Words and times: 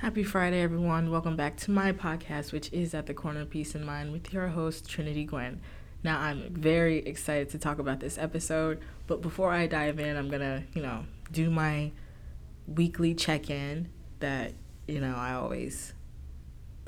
Happy 0.00 0.22
Friday, 0.22 0.62
everyone. 0.62 1.10
Welcome 1.10 1.34
back 1.34 1.56
to 1.56 1.72
my 1.72 1.90
podcast, 1.90 2.52
which 2.52 2.72
is 2.72 2.94
At 2.94 3.06
the 3.06 3.14
Corner 3.14 3.40
of 3.40 3.50
Peace 3.50 3.74
and 3.74 3.84
Mind 3.84 4.12
with 4.12 4.32
your 4.32 4.46
host, 4.46 4.88
Trinity 4.88 5.24
Gwen. 5.24 5.60
Now, 6.04 6.20
I'm 6.20 6.54
very 6.54 6.98
excited 6.98 7.48
to 7.48 7.58
talk 7.58 7.80
about 7.80 7.98
this 7.98 8.16
episode, 8.16 8.78
but 9.08 9.22
before 9.22 9.50
I 9.50 9.66
dive 9.66 9.98
in, 9.98 10.16
I'm 10.16 10.28
going 10.28 10.42
to, 10.42 10.62
you 10.72 10.82
know, 10.82 11.04
do 11.32 11.50
my 11.50 11.90
weekly 12.68 13.12
check 13.12 13.50
in 13.50 13.88
that, 14.20 14.52
you 14.86 15.00
know, 15.00 15.16
I 15.16 15.34
always 15.34 15.94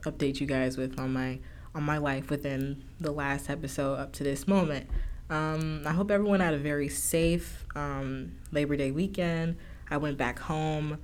update 0.04 0.40
you 0.40 0.46
guys 0.46 0.76
with 0.76 0.96
on 1.00 1.12
my 1.12 1.40
on 1.74 1.82
my 1.82 1.98
life 1.98 2.30
within 2.30 2.84
the 3.00 3.10
last 3.10 3.50
episode 3.50 3.94
up 3.94 4.12
to 4.12 4.22
this 4.22 4.46
moment. 4.46 4.88
Um, 5.30 5.82
I 5.84 5.90
hope 5.90 6.12
everyone 6.12 6.38
had 6.38 6.54
a 6.54 6.58
very 6.58 6.88
safe 6.88 7.64
um, 7.74 8.36
Labor 8.52 8.76
Day 8.76 8.92
weekend. 8.92 9.56
I 9.90 9.96
went 9.96 10.16
back 10.16 10.38
home 10.38 10.98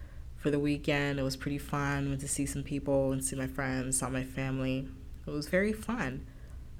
for 0.46 0.52
the 0.52 0.60
weekend. 0.60 1.18
It 1.18 1.24
was 1.24 1.34
pretty 1.34 1.58
fun. 1.58 2.08
Went 2.08 2.20
to 2.20 2.28
see 2.28 2.46
some 2.46 2.62
people 2.62 3.10
and 3.10 3.24
see 3.24 3.34
my 3.34 3.48
friends, 3.48 3.98
saw 3.98 4.08
my 4.08 4.22
family. 4.22 4.86
It 5.26 5.30
was 5.30 5.48
very 5.48 5.72
fun. 5.72 6.24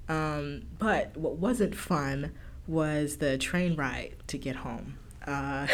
Um, 0.09 0.66
but 0.79 1.16
what 1.16 1.38
wasn't 1.38 1.74
fun 1.74 2.33
was 2.69 3.16
the 3.16 3.37
train 3.37 3.74
ride 3.74 4.15
to 4.29 4.38
get 4.38 4.55
home. 4.55 4.98
Uh, 5.27 5.66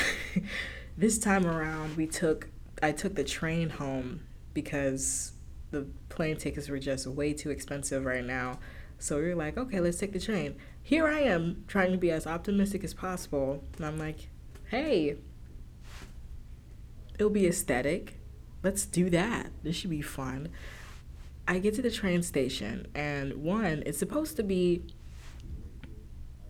this 0.97 1.19
time 1.19 1.45
around, 1.45 1.99
we 1.99 2.07
took 2.07 2.49
I 2.83 2.93
took 2.93 3.15
the 3.15 3.25
train 3.25 3.69
home 3.69 4.21
because 4.55 5.33
the 5.71 5.87
plane 6.09 6.39
tickets 6.39 6.71
were 6.71 6.79
just 6.79 7.07
way 7.07 7.35
too 7.35 7.51
expensive 7.51 8.07
right 8.07 8.25
now. 8.25 8.59
So 9.01 9.19
we 9.19 9.25
were 9.25 9.35
like, 9.35 9.59
okay, 9.59 9.81
let's 9.81 9.99
take 9.99 10.15
the 10.15 10.21
train. 10.21 10.55
Here 10.83 11.07
I 11.07 11.21
am 11.21 11.65
trying 11.69 11.93
to 11.93 11.99
be 11.99 12.11
as 12.11 12.27
optimistic 12.27 12.85
as 12.85 12.95
possible, 12.95 13.63
and 13.77 13.85
I'm 13.85 13.99
like, 13.99 14.31
hey, 14.71 15.19
it'll 17.19 17.31
be 17.31 17.47
aesthetic. 17.47 18.19
Let's 18.63 18.87
do 18.87 19.11
that. 19.11 19.51
This 19.63 19.77
should 19.77 19.91
be 19.91 20.03
fun. 20.03 20.49
I 21.47 21.59
get 21.59 21.75
to 21.75 21.83
the 21.83 21.91
train 21.91 22.23
station 22.23 22.87
and 22.95 23.43
one, 23.43 23.83
it's 23.85 23.99
supposed 23.99 24.37
to 24.37 24.43
be 24.43 24.83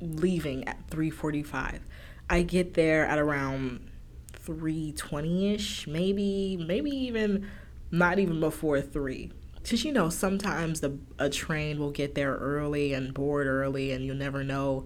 leaving 0.01 0.67
at 0.69 0.91
3:45. 0.91 1.81
I 2.29 2.43
get 2.43 2.75
there 2.75 3.07
at 3.07 3.19
around 3.19 3.89
3:20ish, 4.35 5.87
maybe 5.87 6.57
maybe 6.57 6.91
even 6.91 7.47
not 7.91 8.19
even 8.19 8.41
before 8.41 8.81
3. 8.81 9.33
Cuz 9.65 9.85
you 9.85 9.93
know, 9.93 10.11
sometimes 10.11 10.81
the 10.81 10.99
a 11.19 11.31
train 11.31 11.79
will 11.79 11.93
get 11.93 12.15
there 12.15 12.35
early 12.35 12.93
and 12.93 13.15
board 13.15 13.47
early 13.47 13.93
and 13.93 14.05
you'll 14.05 14.17
never 14.17 14.45
know 14.45 14.85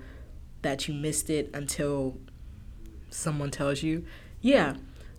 that 0.62 0.86
you 0.86 0.94
missed 0.94 1.30
it 1.30 1.50
until 1.54 2.18
someone 3.10 3.50
tells 3.50 3.82
you. 3.82 4.04
Yeah, 4.40 4.76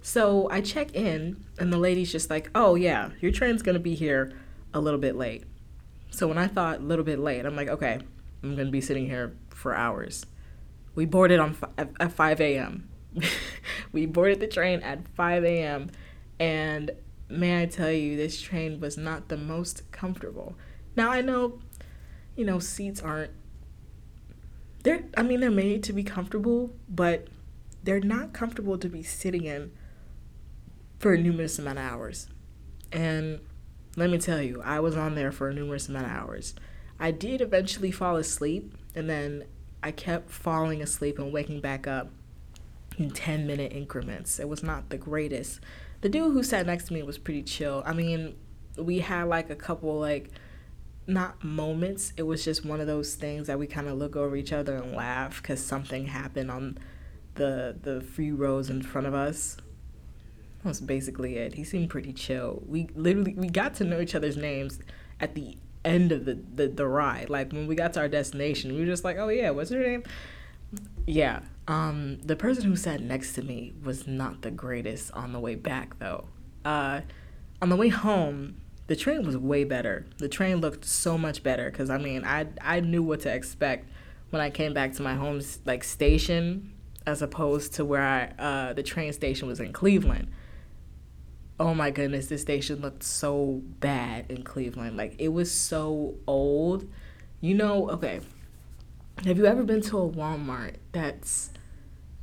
so 0.08 0.47
I 0.50 0.61
check 0.61 0.95
in, 0.95 1.44
and 1.59 1.72
the 1.72 1.77
lady's 1.77 2.09
just 2.09 2.30
like, 2.30 2.50
oh, 2.55 2.75
yeah, 2.75 3.09
your 3.19 3.30
train's 3.30 3.61
gonna 3.61 3.77
be 3.77 3.94
here 3.94 4.31
a 4.73 4.80
little 4.80 5.02
bit 5.02 5.17
late. 5.17 5.44
So 6.11 6.30
when 6.30 6.38
I 6.38 6.47
thought 6.47 6.80
a 6.80 6.81
little 6.81 7.03
bit 7.03 7.19
late, 7.19 7.45
I'm 7.45 7.58
like, 7.58 7.67
okay, 7.67 8.00
I'm 8.41 8.55
gonna 8.55 8.72
be 8.72 8.80
sitting 8.80 9.08
here 9.08 9.35
for 9.50 9.75
hours. 9.75 10.25
We 10.95 11.05
boarded 11.05 11.41
on 11.41 11.58
at 11.78 12.13
5 12.13 12.39
a.m. 12.39 12.88
we 13.91 14.05
boarded 14.05 14.39
the 14.39 14.47
train 14.47 14.80
at 14.80 15.05
5 15.09 15.44
a.m. 15.44 15.91
And 16.39 16.91
may 17.28 17.61
I 17.61 17.66
tell 17.66 17.91
you, 17.91 18.16
this 18.16 18.39
train 18.39 18.80
was 18.80 18.95
not 18.95 19.28
the 19.28 19.35
most 19.35 19.91
comfortable. 19.91 20.55
Now 20.95 21.11
I 21.11 21.19
know, 21.19 21.59
you 22.38 22.45
know, 22.45 22.59
seats 22.59 23.02
aren't. 23.02 23.31
They're. 24.83 25.03
I 25.17 25.23
mean, 25.23 25.41
they're 25.41 25.52
made 25.52 25.83
to 25.83 25.91
be 25.91 26.05
comfortable, 26.05 26.72
but 26.88 27.28
they're 27.83 28.00
not 28.00 28.31
comfortable 28.31 28.78
to 28.78 28.88
be 28.88 29.03
sitting 29.03 29.44
in 29.44 29.73
for 31.00 31.14
a 31.14 31.17
numerous 31.17 31.59
amount 31.59 31.80
of 31.80 31.86
hours. 31.86 32.28
And 32.92 33.40
let 33.95 34.09
me 34.09 34.17
tell 34.17 34.42
you, 34.42 34.62
I 34.64 34.80
was 34.80 34.95
on 34.95 35.16
there 35.16 35.31
for 35.31 35.50
a 35.50 35.53
numerous 35.53 35.90
amount 35.90 36.06
of 36.06 36.12
hours. 36.12 36.53
I 37.00 37.12
did 37.12 37.42
eventually 37.42 37.92
fall 37.92 38.16
asleep, 38.16 38.73
and 38.95 39.09
then 39.09 39.45
I 39.84 39.92
kept 39.92 40.31
falling 40.31 40.81
asleep 40.81 41.19
and 41.19 41.31
waking 41.31 41.62
back 41.62 41.88
up 41.88 42.09
in 42.97 43.12
10 43.12 43.46
minute 43.46 43.72
increments. 43.74 44.40
It 44.40 44.50
was 44.50 44.63
not 44.63 44.90
the 44.90 44.97
greatest. 44.97 45.59
The 46.02 46.09
dude 46.09 46.34
who 46.34 46.44
sat 46.44 46.66
next 46.66 46.88
to 46.88 46.94
me 46.94 47.03
was 47.03 47.18
pretty 47.18 47.44
chill. 47.44 47.84
I 47.85 47.94
mean, 47.94 48.35
we 48.78 49.00
had 49.00 49.24
like 49.24 49.50
a 49.50 49.56
couple, 49.56 50.00
like, 50.00 50.29
not 51.06 51.44
moments. 51.44 52.14
It 52.18 52.24
was 52.24 52.44
just 52.44 52.66
one 52.66 52.81
of 52.81 52.88
those 52.88 53.16
things 53.16 53.47
that 53.47 53.58
we 53.58 53.68
kind 53.68 53.88
of 53.88 53.97
look 53.97 54.16
over 54.16 54.35
each 54.35 54.52
other 54.52 54.75
and 54.75 54.94
laugh 54.94 55.41
because 55.41 55.64
something 55.64 56.08
happened 56.08 56.52
on 56.52 56.78
the 57.35 57.78
the 57.81 58.02
free 58.02 58.31
rows 58.31 58.69
in 58.69 58.81
front 58.81 59.06
of 59.06 59.14
us 59.14 59.58
was 60.67 60.81
basically 60.81 61.38
it. 61.38 61.53
He 61.53 61.63
seemed 61.63 61.89
pretty 61.89 62.13
chill. 62.13 62.61
We 62.66 62.89
literally 62.95 63.33
we 63.33 63.47
got 63.50 63.73
to 63.75 63.83
know 63.83 64.00
each 64.00 64.16
other's 64.16 64.38
names 64.38 64.79
at 65.19 65.35
the 65.35 65.57
end 65.83 66.11
of 66.11 66.25
the, 66.25 66.38
the, 66.55 66.67
the 66.67 66.85
ride. 66.85 67.29
Like 67.29 67.51
when 67.51 67.67
we 67.67 67.75
got 67.75 67.94
to 67.94 68.01
our 68.01 68.07
destination, 68.07 68.73
we 68.73 68.81
were 68.81 68.85
just 68.85 69.03
like, 69.03 69.17
oh 69.17 69.29
yeah, 69.29 69.50
what's 69.51 69.72
your 69.72 69.81
name? 69.81 70.03
Yeah. 71.05 71.41
Um, 71.67 72.19
the 72.23 72.35
person 72.35 72.63
who 72.63 72.75
sat 72.75 73.01
next 73.01 73.33
to 73.33 73.41
me 73.41 73.73
was 73.83 74.07
not 74.07 74.41
the 74.41 74.51
greatest 74.51 75.11
on 75.13 75.33
the 75.33 75.39
way 75.39 75.55
back 75.55 75.97
though. 76.00 76.28
Uh, 76.63 77.01
on 77.61 77.69
the 77.69 77.75
way 77.75 77.89
home, 77.89 78.57
the 78.88 78.95
train 78.95 79.25
was 79.25 79.38
way 79.38 79.63
better. 79.63 80.05
The 80.17 80.29
train 80.29 80.57
looked 80.57 80.85
so 80.85 81.17
much 81.17 81.44
better 81.44 81.69
because 81.69 81.89
I 81.89 81.97
mean, 81.97 82.23
I 82.23 82.47
I 82.61 82.79
knew 82.79 83.03
what 83.03 83.22
to 83.22 83.34
expect 83.34 83.89
when 84.29 84.41
I 84.41 84.49
came 84.49 84.73
back 84.73 84.94
to 84.94 85.01
my 85.01 85.16
home 85.16 85.41
like 85.66 85.84
station 85.84 86.73
as 87.05 87.22
opposed 87.22 87.73
to 87.75 87.85
where 87.85 88.01
I 88.01 88.25
uh, 88.41 88.73
the 88.73 88.84
train 88.84 89.13
station 89.13 89.47
was 89.47 89.59
in 89.59 89.73
Cleveland 89.73 90.29
oh 91.59 91.73
my 91.73 91.90
goodness, 91.90 92.28
this 92.28 92.41
station 92.41 92.81
looked 92.81 93.03
so 93.03 93.62
bad 93.79 94.25
in 94.29 94.44
Cleveland. 94.44 94.97
Like 94.97 95.16
it 95.18 95.29
was 95.29 95.51
so 95.51 96.16
old. 96.28 96.88
You 97.41 97.56
know, 97.56 97.90
okay. 97.91 98.22
Have 99.25 99.38
you 99.38 99.45
ever 99.45 99.63
been 99.63 99.81
to 99.81 99.97
a 99.97 100.09
Walmart 100.09 100.75
that's 100.91 101.51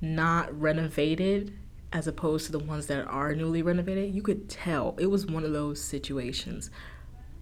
not 0.00 0.59
renovated 0.61 1.53
as 1.93 2.06
opposed 2.06 2.47
to 2.47 2.53
the 2.53 2.59
ones 2.59 2.87
that 2.87 3.05
are 3.06 3.34
newly 3.34 3.62
renovated? 3.62 4.15
You 4.15 4.23
could 4.23 4.49
tell 4.49 4.94
it 4.99 5.06
was 5.06 5.27
one 5.27 5.44
of 5.44 5.53
those 5.53 5.81
situations. 5.81 6.71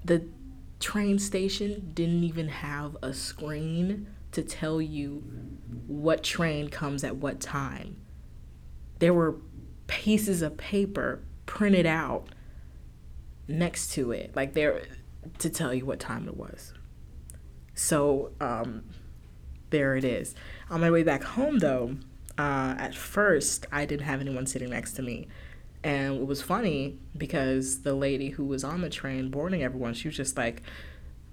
The 0.04 0.26
train 0.80 1.18
station 1.18 1.90
didn't 1.94 2.24
even 2.24 2.48
have 2.48 2.96
a 3.02 3.12
screen 3.12 4.06
to 4.32 4.42
tell 4.42 4.80
you 4.80 5.22
what 5.86 6.24
train 6.24 6.68
comes 6.68 7.04
at 7.04 7.16
what 7.16 7.40
time. 7.40 7.96
There 8.98 9.12
were 9.12 9.36
pieces 9.86 10.40
of 10.40 10.56
paper 10.56 11.22
printed 11.46 11.86
out 11.86 12.28
next 13.48 13.92
to 13.92 14.12
it, 14.12 14.34
like 14.34 14.54
there 14.54 14.82
to 15.38 15.50
tell 15.50 15.72
you 15.72 15.84
what 15.84 16.00
time 16.00 16.26
it 16.28 16.36
was. 16.36 16.72
So 17.74 18.32
um, 18.40 18.84
there 19.70 19.96
it 19.96 20.04
is. 20.04 20.34
On 20.70 20.80
my 20.80 20.90
way 20.90 21.02
back 21.02 21.22
home, 21.22 21.58
though, 21.58 21.96
uh, 22.38 22.74
at 22.78 22.94
first 22.94 23.66
I 23.72 23.84
didn't 23.84 24.06
have 24.06 24.20
anyone 24.20 24.46
sitting 24.46 24.70
next 24.70 24.92
to 24.94 25.02
me. 25.02 25.28
And 25.84 26.20
it 26.20 26.26
was 26.26 26.40
funny 26.40 26.98
because 27.16 27.82
the 27.82 27.94
lady 27.94 28.30
who 28.30 28.44
was 28.44 28.62
on 28.62 28.82
the 28.82 28.90
train 28.90 29.30
boarding 29.30 29.62
everyone, 29.62 29.94
she 29.94 30.08
was 30.08 30.16
just 30.16 30.36
like, 30.36 30.62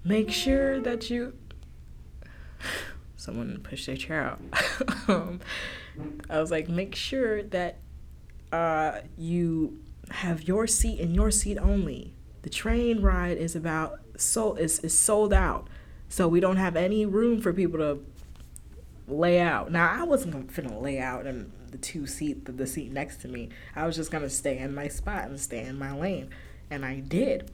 make 0.02 0.30
sure 0.30 0.80
that 0.80 1.08
you. 1.08 1.34
Someone 3.16 3.60
pushed 3.62 3.86
their 3.86 3.96
chair 3.96 4.22
out. 4.24 4.40
um, 5.08 5.40
I 6.30 6.40
was 6.40 6.50
like, 6.50 6.68
make 6.68 6.94
sure 6.94 7.42
that 7.44 7.78
uh, 8.50 9.00
you 9.16 9.78
have 10.10 10.46
your 10.46 10.66
seat 10.66 11.00
and 11.00 11.14
your 11.14 11.30
seat 11.30 11.58
only. 11.58 12.14
The 12.42 12.50
train 12.50 13.02
ride 13.02 13.38
is 13.38 13.54
about 13.54 14.00
so 14.16 14.54
is 14.54 14.80
is 14.80 14.96
sold 14.96 15.32
out. 15.32 15.68
So 16.08 16.26
we 16.26 16.40
don't 16.40 16.56
have 16.56 16.76
any 16.76 17.06
room 17.06 17.40
for 17.40 17.52
people 17.52 17.78
to 17.78 18.00
lay 19.06 19.40
out. 19.40 19.70
Now 19.70 19.88
I 19.88 20.04
wasn't 20.04 20.54
gonna 20.54 20.78
lay 20.78 20.98
out 20.98 21.26
in 21.26 21.52
the 21.70 21.78
two 21.78 22.06
seat 22.06 22.44
the, 22.44 22.52
the 22.52 22.66
seat 22.66 22.92
next 22.92 23.18
to 23.22 23.28
me. 23.28 23.50
I 23.76 23.86
was 23.86 23.96
just 23.96 24.10
gonna 24.10 24.30
stay 24.30 24.58
in 24.58 24.74
my 24.74 24.88
spot 24.88 25.24
and 25.24 25.38
stay 25.38 25.64
in 25.64 25.78
my 25.78 25.96
lane. 25.96 26.30
And 26.70 26.84
I 26.84 27.00
did. 27.00 27.50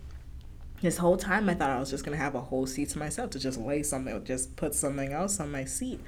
This 0.82 0.98
whole 0.98 1.16
time 1.16 1.48
I 1.48 1.54
thought 1.54 1.70
I 1.70 1.78
was 1.78 1.90
just 1.90 2.04
gonna 2.04 2.16
have 2.16 2.34
a 2.34 2.40
whole 2.40 2.66
seat 2.66 2.90
to 2.90 2.98
myself 2.98 3.30
to 3.30 3.38
just 3.38 3.58
lay 3.58 3.82
something 3.82 4.24
just 4.24 4.56
put 4.56 4.74
something 4.74 5.12
else 5.12 5.40
on 5.40 5.50
my 5.50 5.64
seat. 5.64 6.00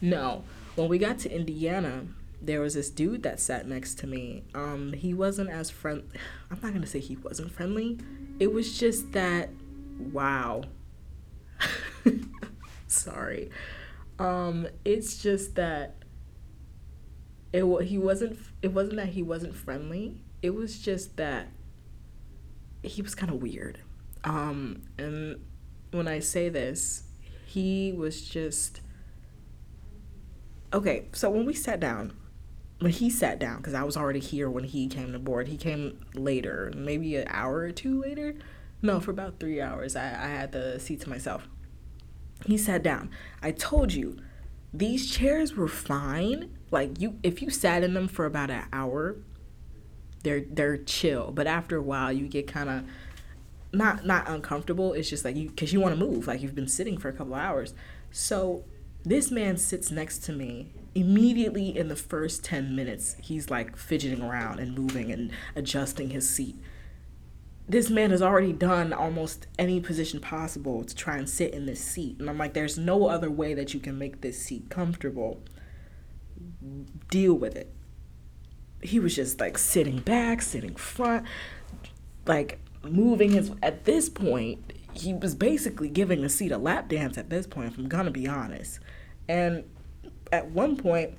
No. 0.00 0.44
When 0.76 0.88
we 0.88 0.98
got 0.98 1.18
to 1.20 1.30
Indiana, 1.30 2.06
there 2.42 2.60
was 2.60 2.74
this 2.74 2.90
dude 2.90 3.22
that 3.22 3.40
sat 3.40 3.66
next 3.68 3.98
to 3.98 4.06
me. 4.06 4.44
Um, 4.54 4.92
he 4.92 5.12
wasn't 5.14 5.50
as 5.50 5.70
friend. 5.70 6.02
I'm 6.50 6.58
not 6.62 6.72
gonna 6.72 6.86
say 6.86 7.00
he 7.00 7.16
wasn't 7.16 7.50
friendly. 7.52 7.98
It 8.38 8.52
was 8.52 8.78
just 8.78 9.12
that, 9.12 9.50
wow. 9.98 10.62
Sorry. 12.86 13.50
Um, 14.18 14.66
it's 14.84 15.22
just 15.22 15.54
that 15.56 15.96
it 17.52 17.64
he 17.82 17.98
wasn't. 17.98 18.38
It 18.62 18.72
wasn't 18.72 18.96
that 18.96 19.08
he 19.08 19.22
wasn't 19.22 19.54
friendly. 19.54 20.20
It 20.42 20.54
was 20.54 20.78
just 20.78 21.16
that 21.16 21.48
he 22.82 23.02
was 23.02 23.14
kind 23.14 23.32
of 23.32 23.42
weird. 23.42 23.78
Um, 24.24 24.82
and 24.98 25.40
when 25.90 26.06
I 26.06 26.20
say 26.20 26.48
this, 26.48 27.04
he 27.46 27.92
was 27.92 28.22
just 28.22 28.80
okay. 30.72 31.06
So 31.12 31.30
when 31.30 31.44
we 31.44 31.54
sat 31.54 31.80
down, 31.80 32.12
when 32.80 32.90
he 32.90 33.10
sat 33.10 33.38
down 33.38 33.58
because 33.58 33.74
I 33.74 33.82
was 33.82 33.96
already 33.96 34.20
here 34.20 34.50
when 34.50 34.64
he 34.64 34.88
came 34.88 35.12
to 35.12 35.18
board. 35.18 35.48
He 35.48 35.56
came 35.56 36.00
later, 36.14 36.72
maybe 36.74 37.16
an 37.16 37.26
hour 37.28 37.58
or 37.58 37.72
two 37.72 38.00
later. 38.00 38.34
No, 38.82 39.00
for 39.00 39.10
about 39.10 39.38
three 39.38 39.60
hours. 39.60 39.94
I, 39.94 40.06
I 40.06 40.28
had 40.28 40.52
the 40.52 40.80
seat 40.80 41.02
to 41.02 41.10
myself. 41.10 41.46
He 42.46 42.56
sat 42.56 42.82
down. 42.82 43.10
I 43.42 43.52
told 43.52 43.92
you, 43.92 44.18
these 44.72 45.10
chairs 45.10 45.54
were 45.54 45.68
fine. 45.68 46.56
Like 46.70 46.98
you, 47.00 47.18
if 47.22 47.42
you 47.42 47.50
sat 47.50 47.84
in 47.84 47.92
them 47.92 48.08
for 48.08 48.24
about 48.24 48.50
an 48.50 48.64
hour, 48.72 49.16
they're 50.22 50.44
they're 50.48 50.78
chill. 50.78 51.32
But 51.32 51.46
after 51.46 51.76
a 51.76 51.82
while, 51.82 52.10
you 52.10 52.28
get 52.28 52.46
kind 52.46 52.70
of 52.70 52.84
not 53.74 54.06
not 54.06 54.26
uncomfortable. 54.26 54.94
It's 54.94 55.10
just 55.10 55.24
like 55.24 55.36
you 55.36 55.50
because 55.50 55.72
you 55.74 55.80
want 55.80 55.98
to 55.98 56.00
move. 56.02 56.26
Like 56.26 56.40
you've 56.40 56.54
been 56.54 56.68
sitting 56.68 56.96
for 56.96 57.10
a 57.10 57.12
couple 57.12 57.34
hours. 57.34 57.74
So 58.10 58.64
this 59.04 59.30
man 59.30 59.58
sits 59.58 59.90
next 59.90 60.20
to 60.24 60.32
me 60.32 60.72
immediately 60.94 61.76
in 61.76 61.88
the 61.88 61.96
first 61.96 62.44
10 62.44 62.74
minutes 62.74 63.16
he's 63.20 63.50
like 63.50 63.76
fidgeting 63.76 64.22
around 64.22 64.58
and 64.58 64.76
moving 64.76 65.12
and 65.12 65.30
adjusting 65.54 66.10
his 66.10 66.28
seat. 66.28 66.56
This 67.68 67.88
man 67.88 68.10
has 68.10 68.20
already 68.20 68.52
done 68.52 68.92
almost 68.92 69.46
any 69.56 69.80
position 69.80 70.18
possible 70.20 70.82
to 70.82 70.94
try 70.94 71.16
and 71.16 71.28
sit 71.28 71.54
in 71.54 71.66
this 71.66 71.80
seat 71.80 72.18
and 72.18 72.28
i'm 72.28 72.38
like 72.38 72.54
there's 72.54 72.76
no 72.76 73.06
other 73.06 73.30
way 73.30 73.54
that 73.54 73.72
you 73.72 73.80
can 73.80 73.98
make 73.98 74.20
this 74.20 74.40
seat 74.40 74.68
comfortable. 74.68 75.42
Deal 77.08 77.34
with 77.34 77.56
it. 77.56 77.72
He 78.82 78.98
was 78.98 79.14
just 79.14 79.38
like 79.38 79.58
sitting 79.58 80.00
back 80.00 80.42
sitting 80.42 80.74
front 80.74 81.26
like 82.26 82.58
moving 82.82 83.32
his 83.32 83.52
at 83.62 83.84
this 83.84 84.08
point 84.08 84.72
he 84.92 85.14
was 85.14 85.34
basically 85.34 85.88
giving 85.88 86.22
the 86.22 86.28
seat 86.28 86.50
a 86.50 86.58
lap 86.58 86.88
dance 86.88 87.16
at 87.16 87.30
this 87.30 87.46
point 87.46 87.68
if 87.68 87.78
i'm 87.78 87.88
gonna 87.88 88.10
be 88.10 88.26
honest. 88.26 88.80
And 89.28 89.64
at 90.32 90.50
one 90.50 90.76
point 90.76 91.14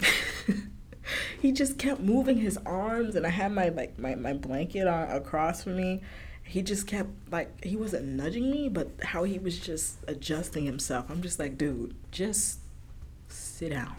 he 1.40 1.52
just 1.52 1.78
kept 1.78 2.00
moving 2.00 2.38
his 2.38 2.58
arms 2.66 3.14
and 3.16 3.26
I 3.26 3.30
had 3.30 3.52
my 3.52 3.68
like 3.68 3.98
my, 3.98 4.14
my 4.14 4.32
blanket 4.32 4.86
on 4.86 5.08
across 5.10 5.64
from 5.64 5.76
me. 5.76 6.02
He 6.42 6.62
just 6.62 6.86
kept 6.86 7.10
like 7.30 7.64
he 7.64 7.76
wasn't 7.76 8.06
nudging 8.06 8.50
me, 8.50 8.68
but 8.68 8.90
how 9.02 9.24
he 9.24 9.38
was 9.38 9.58
just 9.58 9.98
adjusting 10.06 10.64
himself. 10.64 11.06
I'm 11.10 11.22
just 11.22 11.38
like, 11.38 11.58
dude, 11.58 11.94
just 12.12 12.60
sit 13.28 13.70
down. 13.70 13.96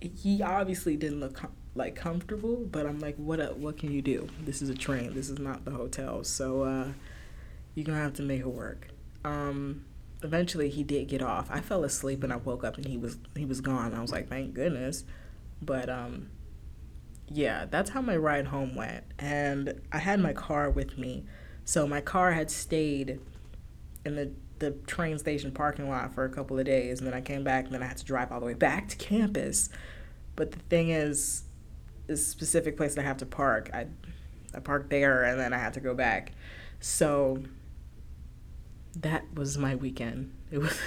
He 0.00 0.42
obviously 0.42 0.96
didn't 0.96 1.20
look 1.20 1.34
com- 1.34 1.52
like 1.74 1.94
comfortable, 1.94 2.56
but 2.70 2.86
I'm 2.86 2.98
like, 2.98 3.16
what 3.16 3.56
what 3.58 3.78
can 3.78 3.92
you 3.92 4.02
do? 4.02 4.28
This 4.44 4.60
is 4.60 4.68
a 4.68 4.74
train. 4.74 5.14
This 5.14 5.30
is 5.30 5.38
not 5.38 5.64
the 5.64 5.70
hotel. 5.70 6.24
So 6.24 6.62
uh, 6.62 6.88
you're 7.74 7.84
gonna 7.84 7.98
have 7.98 8.14
to 8.14 8.22
make 8.22 8.40
it 8.40 8.46
work. 8.46 8.88
Um, 9.24 9.84
eventually 10.22 10.68
he 10.70 10.82
did 10.82 11.08
get 11.08 11.22
off. 11.22 11.48
I 11.50 11.60
fell 11.60 11.84
asleep 11.84 12.22
and 12.22 12.32
I 12.32 12.36
woke 12.36 12.64
up 12.64 12.76
and 12.76 12.86
he 12.86 12.96
was 12.96 13.18
he 13.36 13.44
was 13.44 13.60
gone. 13.60 13.94
I 13.94 14.00
was 14.00 14.12
like, 14.12 14.28
thank 14.28 14.54
goodness. 14.54 15.04
But 15.60 15.88
um 15.88 16.30
yeah, 17.28 17.66
that's 17.70 17.90
how 17.90 18.02
my 18.02 18.16
ride 18.16 18.46
home 18.46 18.74
went. 18.74 19.04
And 19.18 19.80
I 19.90 19.98
had 19.98 20.20
my 20.20 20.32
car 20.32 20.70
with 20.70 20.98
me. 20.98 21.24
So 21.64 21.86
my 21.86 22.00
car 22.00 22.32
had 22.32 22.50
stayed 22.50 23.20
in 24.04 24.16
the 24.16 24.32
the 24.58 24.72
train 24.86 25.18
station 25.18 25.50
parking 25.50 25.88
lot 25.88 26.14
for 26.14 26.24
a 26.24 26.30
couple 26.30 26.56
of 26.56 26.64
days 26.64 27.00
and 27.00 27.06
then 27.06 27.14
I 27.14 27.20
came 27.20 27.42
back 27.42 27.64
and 27.64 27.74
then 27.74 27.82
I 27.82 27.86
had 27.86 27.96
to 27.96 28.04
drive 28.04 28.30
all 28.30 28.38
the 28.38 28.46
way 28.46 28.54
back 28.54 28.88
to 28.88 28.96
campus. 28.96 29.68
But 30.36 30.52
the 30.52 30.60
thing 30.60 30.90
is 30.90 31.44
this 32.06 32.26
specific 32.26 32.76
place 32.76 32.94
that 32.94 33.02
I 33.02 33.04
have 33.04 33.16
to 33.18 33.26
park, 33.26 33.70
I 33.72 33.86
I 34.54 34.60
parked 34.60 34.90
there 34.90 35.24
and 35.24 35.40
then 35.40 35.52
I 35.52 35.58
had 35.58 35.74
to 35.74 35.80
go 35.80 35.94
back. 35.94 36.32
So 36.78 37.42
that 38.96 39.24
was 39.34 39.58
my 39.58 39.74
weekend. 39.74 40.32
It 40.50 40.58
was 40.58 40.78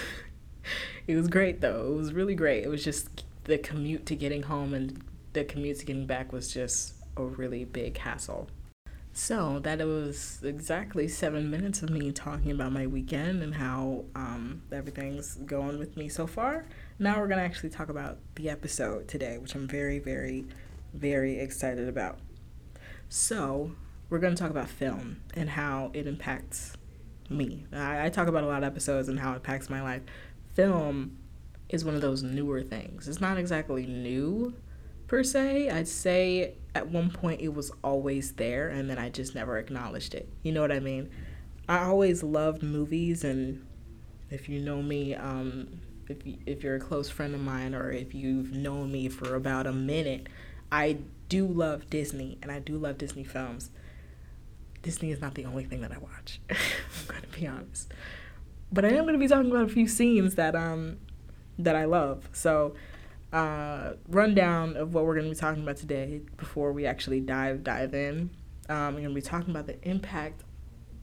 it 1.07 1.15
was 1.15 1.27
great 1.27 1.61
though. 1.61 1.93
It 1.93 1.95
was 1.95 2.13
really 2.13 2.35
great. 2.35 2.63
It 2.63 2.69
was 2.69 2.83
just 2.83 3.23
the 3.45 3.57
commute 3.57 4.05
to 4.07 4.15
getting 4.15 4.43
home 4.43 4.73
and 4.73 5.01
the 5.33 5.43
commute 5.43 5.79
to 5.79 5.85
getting 5.85 6.05
back 6.05 6.31
was 6.31 6.53
just 6.53 6.95
a 7.17 7.23
really 7.23 7.65
big 7.65 7.97
hassle. 7.97 8.47
So 9.17 9.59
that 9.59 9.79
was 9.79 10.41
exactly 10.43 11.07
seven 11.07 11.49
minutes 11.49 11.81
of 11.81 11.89
me 11.89 12.11
talking 12.11 12.51
about 12.51 12.73
my 12.73 12.85
weekend 12.85 13.43
and 13.43 13.55
how 13.55 14.03
um, 14.13 14.61
everything's 14.73 15.35
going 15.35 15.79
with 15.79 15.95
me 15.95 16.09
so 16.09 16.27
far. 16.27 16.65
Now 16.99 17.19
we're 17.19 17.29
gonna 17.29 17.41
actually 17.41 17.69
talk 17.69 17.87
about 17.87 18.17
the 18.35 18.49
episode 18.49 19.07
today, 19.07 19.37
which 19.37 19.55
I'm 19.55 19.67
very, 19.67 19.99
very, 19.99 20.45
very 20.93 21.39
excited 21.39 21.87
about. 21.87 22.19
So 23.07 23.71
we're 24.09 24.19
gonna 24.19 24.35
talk 24.35 24.51
about 24.51 24.67
film 24.67 25.21
and 25.33 25.51
how 25.51 25.91
it 25.93 26.07
impacts 26.07 26.73
me. 27.29 27.65
I, 27.71 28.05
I 28.05 28.09
talk 28.09 28.27
about 28.27 28.43
a 28.43 28.47
lot 28.47 28.57
of 28.57 28.63
episodes 28.63 29.09
and 29.09 29.19
how 29.19 29.33
it 29.33 29.35
impacts 29.37 29.69
my 29.69 29.81
life. 29.81 30.01
Film 30.53 31.17
is 31.69 31.83
one 31.83 31.95
of 31.95 32.01
those 32.01 32.23
newer 32.23 32.61
things. 32.61 33.07
It's 33.07 33.21
not 33.21 33.37
exactly 33.37 33.85
new 33.85 34.53
per 35.07 35.23
se. 35.23 35.69
I'd 35.69 35.87
say 35.87 36.53
at 36.73 36.87
one 36.87 37.09
point 37.09 37.41
it 37.41 37.53
was 37.53 37.71
always 37.83 38.33
there 38.33 38.69
and 38.69 38.89
then 38.89 38.97
I 38.97 39.09
just 39.09 39.35
never 39.35 39.57
acknowledged 39.57 40.13
it. 40.13 40.29
You 40.43 40.51
know 40.51 40.61
what 40.61 40.71
I 40.71 40.79
mean? 40.79 41.09
I 41.67 41.79
always 41.79 42.21
loved 42.23 42.61
movies 42.61 43.23
and 43.23 43.65
if 44.29 44.49
you 44.49 44.59
know 44.59 44.81
me, 44.81 45.15
um, 45.15 45.79
if 46.07 46.25
you, 46.25 46.37
if 46.45 46.63
you're 46.63 46.75
a 46.75 46.79
close 46.79 47.09
friend 47.09 47.33
of 47.33 47.41
mine 47.41 47.73
or 47.73 47.91
if 47.91 48.13
you've 48.13 48.51
known 48.53 48.91
me 48.91 49.09
for 49.09 49.35
about 49.35 49.65
a 49.65 49.71
minute, 49.71 50.27
I 50.71 50.97
do 51.29 51.47
love 51.47 51.89
Disney 51.89 52.37
and 52.41 52.51
I 52.51 52.59
do 52.59 52.77
love 52.77 52.97
Disney 52.97 53.23
films. 53.23 53.71
Disney 54.85 55.09
is 55.09 55.19
not 55.19 55.33
the 55.33 55.45
only 55.45 55.63
thing 55.63 55.81
that 55.81 55.91
I 55.91 55.97
watch. 55.97 56.39
I'm 56.51 56.55
gonna 57.07 57.21
be 57.35 57.47
honest, 57.47 57.91
but 58.71 58.85
I 58.85 58.89
am 58.89 59.07
gonna 59.07 59.17
be 59.17 59.27
talking 59.27 59.49
about 59.49 59.63
a 59.63 59.73
few 59.73 59.87
scenes 59.87 60.35
that 60.35 60.55
um 60.55 60.97
that 61.57 61.75
I 61.75 61.85
love. 61.85 62.29
So, 62.33 62.75
uh, 63.33 63.93
rundown 64.07 64.77
of 64.77 64.93
what 64.93 65.05
we're 65.05 65.15
gonna 65.15 65.29
be 65.29 65.35
talking 65.35 65.63
about 65.63 65.77
today 65.77 66.21
before 66.37 66.71
we 66.71 66.85
actually 66.85 67.19
dive 67.19 67.63
dive 67.63 67.95
in. 67.95 68.29
Um, 68.69 68.93
we're 68.93 69.01
gonna 69.01 69.15
be 69.15 69.21
talking 69.21 69.49
about 69.49 69.65
the 69.65 69.81
impact 69.89 70.43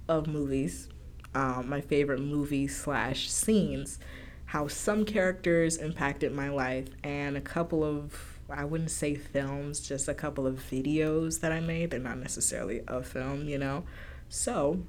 of 0.08 0.28
movies, 0.28 0.88
um, 1.34 1.68
my 1.68 1.80
favorite 1.80 2.20
movie 2.20 2.68
slash 2.68 3.28
scenes, 3.28 3.98
how 4.44 4.68
some 4.68 5.04
characters 5.04 5.76
impacted 5.76 6.32
my 6.32 6.50
life, 6.50 6.86
and 7.02 7.36
a 7.36 7.40
couple 7.40 7.82
of 7.82 8.31
I 8.52 8.64
wouldn't 8.64 8.90
say 8.90 9.14
films, 9.14 9.80
just 9.80 10.08
a 10.08 10.14
couple 10.14 10.46
of 10.46 10.56
videos 10.56 11.40
that 11.40 11.52
I 11.52 11.60
made. 11.60 11.90
They're 11.90 12.00
not 12.00 12.18
necessarily 12.18 12.82
a 12.86 13.02
film, 13.02 13.48
you 13.48 13.58
know? 13.58 13.84
So 14.28 14.82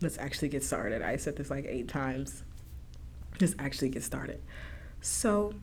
let's 0.00 0.18
actually 0.18 0.48
get 0.48 0.62
started. 0.62 1.02
I 1.02 1.16
said 1.16 1.36
this 1.36 1.50
like 1.50 1.66
eight 1.66 1.88
times. 1.88 2.42
Let's 3.40 3.54
actually 3.58 3.88
get 3.88 4.02
started. 4.02 4.40
So, 5.00 5.54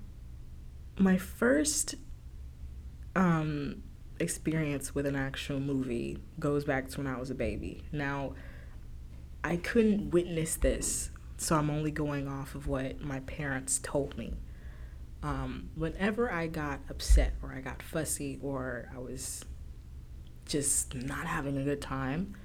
my 0.97 1.17
first 1.17 1.95
um, 3.15 3.83
experience 4.19 4.93
with 4.93 5.05
an 5.05 5.15
actual 5.15 5.59
movie 5.59 6.17
goes 6.39 6.65
back 6.65 6.89
to 6.89 6.97
when 6.97 7.07
I 7.07 7.17
was 7.17 7.29
a 7.29 7.35
baby. 7.35 7.83
Now, 7.91 8.33
I 9.43 9.57
couldn't 9.57 10.11
witness 10.11 10.55
this, 10.55 11.11
so 11.37 11.55
I'm 11.55 11.69
only 11.69 11.91
going 11.91 12.27
off 12.27 12.55
of 12.55 12.67
what 12.67 12.99
my 12.99 13.21
parents 13.21 13.79
told 13.81 14.17
me 14.17 14.33
um, 15.21 15.69
whenever 15.75 16.31
I 16.31 16.47
got 16.47 16.79
upset 16.89 17.33
or 17.41 17.53
I 17.53 17.61
got 17.61 17.81
fussy 17.83 18.39
or 18.41 18.89
I 18.95 18.99
was 18.99 19.43
just 20.45 20.95
not 20.95 21.25
having 21.25 21.57
a 21.57 21.63
good 21.63 21.81
time, 21.81 22.35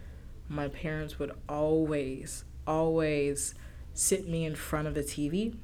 my 0.48 0.68
parents 0.68 1.18
would 1.18 1.32
always, 1.48 2.44
always 2.66 3.54
sit 3.94 4.28
me 4.28 4.44
in 4.44 4.54
front 4.56 4.88
of 4.88 4.94
the 4.94 5.02
TV 5.02 5.56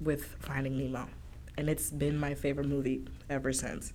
with 0.00 0.36
Finding 0.40 0.76
Nemo. 0.76 1.08
And 1.56 1.70
it's 1.70 1.90
been 1.90 2.18
my 2.18 2.34
favorite 2.34 2.66
movie 2.66 3.06
ever 3.30 3.52
since. 3.52 3.92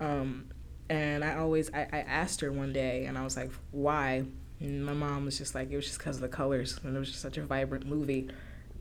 Um, 0.00 0.46
and 0.88 1.22
I 1.22 1.36
always, 1.36 1.70
I, 1.74 1.86
I 1.92 1.98
asked 2.00 2.40
her 2.40 2.50
one 2.50 2.72
day 2.72 3.04
and 3.04 3.18
I 3.18 3.24
was 3.24 3.36
like, 3.36 3.50
why? 3.70 4.24
And 4.60 4.84
my 4.84 4.94
mom 4.94 5.26
was 5.26 5.36
just 5.36 5.54
like, 5.54 5.70
it 5.70 5.76
was 5.76 5.84
just 5.84 5.98
because 5.98 6.16
of 6.16 6.22
the 6.22 6.28
colors 6.28 6.80
and 6.82 6.96
it 6.96 6.98
was 6.98 7.10
just 7.10 7.20
such 7.20 7.36
a 7.36 7.44
vibrant 7.44 7.86
movie 7.86 8.30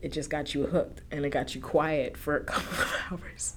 it 0.05 0.11
just 0.11 0.29
got 0.29 0.53
you 0.53 0.67
hooked 0.67 1.01
and 1.09 1.25
it 1.25 1.31
got 1.31 1.55
you 1.55 1.61
quiet 1.61 2.15
for 2.15 2.37
a 2.37 2.43
couple 2.43 2.71
of 2.71 2.95
hours. 3.11 3.55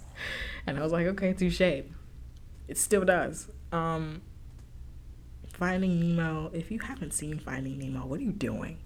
And 0.67 0.79
I 0.79 0.83
was 0.83 0.93
like, 0.93 1.07
okay, 1.09 1.35
touche. 1.35 1.61
It 1.61 2.79
still 2.79 3.05
does. 3.05 3.51
Um, 3.71 4.23
Finding 5.53 6.01
Nemo, 6.01 6.51
if 6.55 6.71
you 6.71 6.79
haven't 6.79 7.13
seen 7.13 7.39
Finding 7.39 7.79
Nemo, 7.79 8.07
what 8.07 8.19
are 8.21 8.23
you 8.23 8.33
doing? 8.33 8.79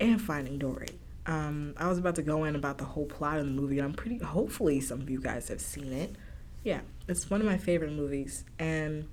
And 0.00 0.18
Finding 0.18 0.56
Dory. 0.56 0.88
Um, 1.26 1.74
I 1.76 1.86
was 1.86 1.98
about 1.98 2.14
to 2.14 2.22
go 2.22 2.44
in 2.44 2.56
about 2.56 2.78
the 2.78 2.84
whole 2.84 3.04
plot 3.04 3.38
of 3.38 3.44
the 3.44 3.52
movie, 3.52 3.78
and 3.78 3.88
I'm 3.88 3.92
pretty 3.92 4.16
hopefully 4.16 4.80
some 4.80 5.02
of 5.02 5.10
you 5.10 5.20
guys 5.20 5.48
have 5.48 5.60
seen 5.60 5.92
it. 5.92 6.16
Yeah, 6.62 6.80
it's 7.06 7.28
one 7.28 7.42
of 7.42 7.46
my 7.46 7.58
favorite 7.58 7.92
movies, 7.92 8.44
and 8.58 9.06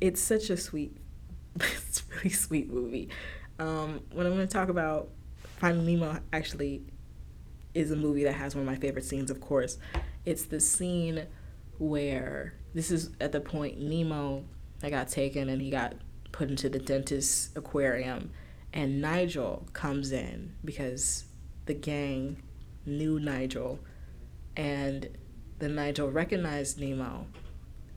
it's 0.00 0.20
such 0.20 0.50
a 0.50 0.56
sweet, 0.56 0.96
it's 1.60 2.02
really 2.16 2.30
sweet 2.30 2.68
movie. 2.68 3.10
Um, 3.60 4.00
what 4.10 4.26
I'm 4.26 4.34
going 4.34 4.46
to 4.48 4.52
talk 4.52 4.70
about 4.70 5.10
Finding 5.60 5.84
Nemo 5.84 6.18
actually 6.32 6.82
is 7.74 7.90
a 7.90 7.96
movie 7.96 8.24
that 8.24 8.32
has 8.32 8.54
one 8.54 8.62
of 8.62 8.66
my 8.66 8.76
favorite 8.76 9.04
scenes, 9.04 9.30
of 9.30 9.40
course. 9.42 9.76
It's 10.24 10.44
the 10.44 10.58
scene 10.58 11.26
where 11.78 12.54
this 12.72 12.90
is 12.90 13.10
at 13.20 13.32
the 13.32 13.40
point 13.40 13.78
Nemo 13.78 14.44
that 14.78 14.90
got 14.90 15.08
taken 15.08 15.50
and 15.50 15.60
he 15.60 15.70
got 15.70 15.94
put 16.32 16.48
into 16.48 16.70
the 16.70 16.78
dentist's 16.78 17.50
aquarium, 17.56 18.30
and 18.72 19.02
Nigel 19.02 19.66
comes 19.74 20.12
in 20.12 20.54
because 20.64 21.24
the 21.66 21.74
gang 21.74 22.42
knew 22.86 23.20
Nigel, 23.20 23.80
and 24.56 25.08
then 25.58 25.74
Nigel 25.74 26.10
recognized 26.10 26.80
Nemo. 26.80 27.26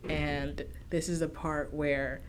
And 0.10 0.66
this 0.90 1.08
is 1.08 1.22
a 1.22 1.30
part 1.30 1.74
where 1.74 2.24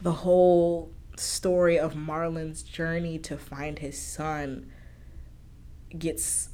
the 0.00 0.12
whole 0.12 0.92
story 1.18 1.78
of 1.78 1.94
Marlin's 1.94 2.62
journey 2.62 3.18
to 3.18 3.36
find 3.36 3.78
his 3.78 4.00
son 4.00 4.70
gets 5.96 6.50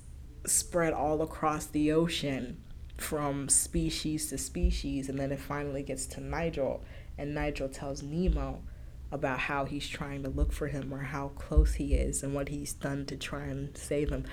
spread 0.47 0.93
all 0.93 1.23
across 1.23 1.67
the 1.67 1.91
ocean 1.93 2.63
from 2.97 3.49
species 3.49 4.29
to 4.29 4.39
species 4.39 5.09
and 5.09 5.19
then 5.19 5.33
it 5.33 5.41
finally 5.41 5.83
gets 5.83 6.07
to 6.07 6.21
Nigel 6.21 6.85
and 7.19 7.35
Nigel 7.35 7.69
tells 7.69 8.03
Nemo 8.03 8.63
about 9.11 9.39
how 9.39 9.65
he's 9.65 9.89
trying 9.89 10.23
to 10.23 10.29
look 10.29 10.53
for 10.53 10.67
him 10.67 10.93
or 10.93 11.03
how 11.03 11.29
close 11.29 11.75
he 11.75 11.95
is 11.95 12.23
and 12.23 12.35
what 12.35 12.49
he's 12.49 12.73
done 12.73 13.07
to 13.07 13.17
try 13.17 13.45
and 13.45 13.77
save 13.77 14.11
him. 14.11 14.25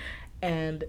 And 0.42 0.84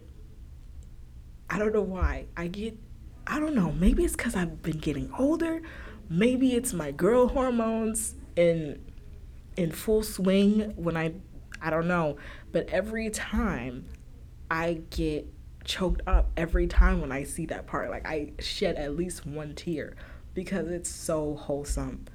I 1.51 1.59
don't 1.59 1.75
know 1.75 1.83
why. 1.83 2.27
I 2.37 2.49
get 2.49 2.79
I 3.27 3.39
don't 3.39 3.55
know. 3.55 3.73
Maybe 3.73 4.05
it's 4.05 4.17
cuz 4.17 4.35
I've 4.35 4.63
been 4.63 4.79
getting 4.79 5.13
older. 5.19 5.63
Maybe 6.09 6.55
it's 6.55 6.73
my 6.73 6.91
girl 6.91 7.29
hormones 7.29 8.15
in 8.35 8.81
in 9.63 9.71
full 9.71 10.03
swing 10.03 10.73
when 10.77 10.97
I 10.97 11.15
I 11.61 11.71
don't 11.71 11.89
know 11.89 12.17
but 12.51 12.69
every 12.69 13.11
time 13.11 13.87
I 14.51 14.83
get 14.91 15.33
choked 15.65 16.03
up 16.07 16.31
every 16.37 16.67
time 16.67 17.01
when 17.01 17.13
I 17.13 17.25
see 17.25 17.47
that 17.47 17.67
part. 17.67 17.91
Like 17.91 18.07
I 18.07 18.33
shed 18.39 18.77
at 18.77 18.97
least 18.97 19.27
one 19.27 19.55
tear 19.55 19.97
because 20.35 20.69
it's 20.69 20.91
so 20.91 21.37
wholesome. 21.37 22.07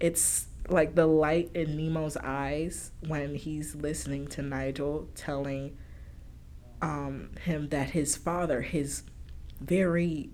It's 0.00 0.48
like 0.68 0.94
the 0.94 1.06
light 1.06 1.50
in 1.54 1.76
Nemo's 1.76 2.16
eyes 2.16 2.92
when 3.06 3.34
he's 3.34 3.74
listening 3.74 4.26
to 4.28 4.42
Nigel 4.42 5.08
telling 5.14 5.76
um, 6.82 7.30
him 7.42 7.68
that 7.68 7.90
his 7.90 8.16
father, 8.16 8.62
his 8.62 9.04
very 9.60 10.30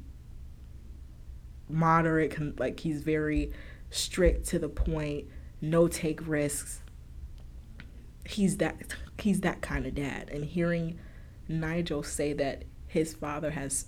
moderate, 1.69 2.59
like 2.59 2.81
he's 2.81 3.02
very 3.02 3.52
strict 3.91 4.49
to 4.49 4.59
the 4.59 4.69
point, 4.69 5.26
no 5.62 5.88
take 5.88 6.26
risks. 6.26 6.83
He's 8.26 8.59
that 8.59 8.95
he's 9.19 9.40
that 9.40 9.62
kind 9.62 9.87
of 9.87 9.95
dad, 9.95 10.28
and 10.31 10.45
hearing 10.45 10.99
Nigel 11.49 12.02
say 12.02 12.35
that 12.35 12.64
his 12.87 13.14
father 13.14 13.52
has, 13.52 13.87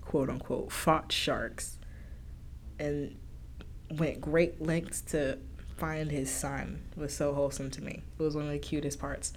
quote 0.00 0.30
unquote, 0.30 0.72
fought 0.72 1.12
sharks 1.12 1.78
and 2.78 3.16
went 3.90 4.20
great 4.20 4.62
lengths 4.62 5.02
to 5.02 5.38
find 5.76 6.10
his 6.10 6.30
son 6.30 6.82
was 6.96 7.14
so 7.14 7.34
wholesome 7.34 7.70
to 7.70 7.82
me. 7.82 8.02
It 8.18 8.22
was 8.22 8.34
one 8.34 8.46
of 8.46 8.52
the 8.52 8.58
cutest 8.58 8.98
parts. 8.98 9.32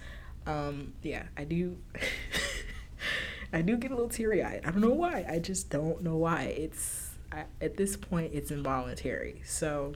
Um, 0.46 0.94
yeah, 1.02 1.24
I 1.36 1.44
do. 1.44 1.78
I 3.54 3.62
do 3.62 3.78
get 3.78 3.92
a 3.92 3.96
little 3.96 4.10
teary 4.10 4.44
eyed. 4.44 4.62
I 4.66 4.72
don't 4.72 4.82
know 4.82 4.90
why. 4.90 5.26
I 5.30 5.40
just 5.40 5.70
don't 5.70 6.04
know 6.04 6.18
why. 6.18 6.44
It's 6.44 7.16
I, 7.32 7.46
at 7.62 7.78
this 7.78 7.98
point, 7.98 8.32
it's 8.34 8.52
involuntary. 8.52 9.42
So 9.46 9.94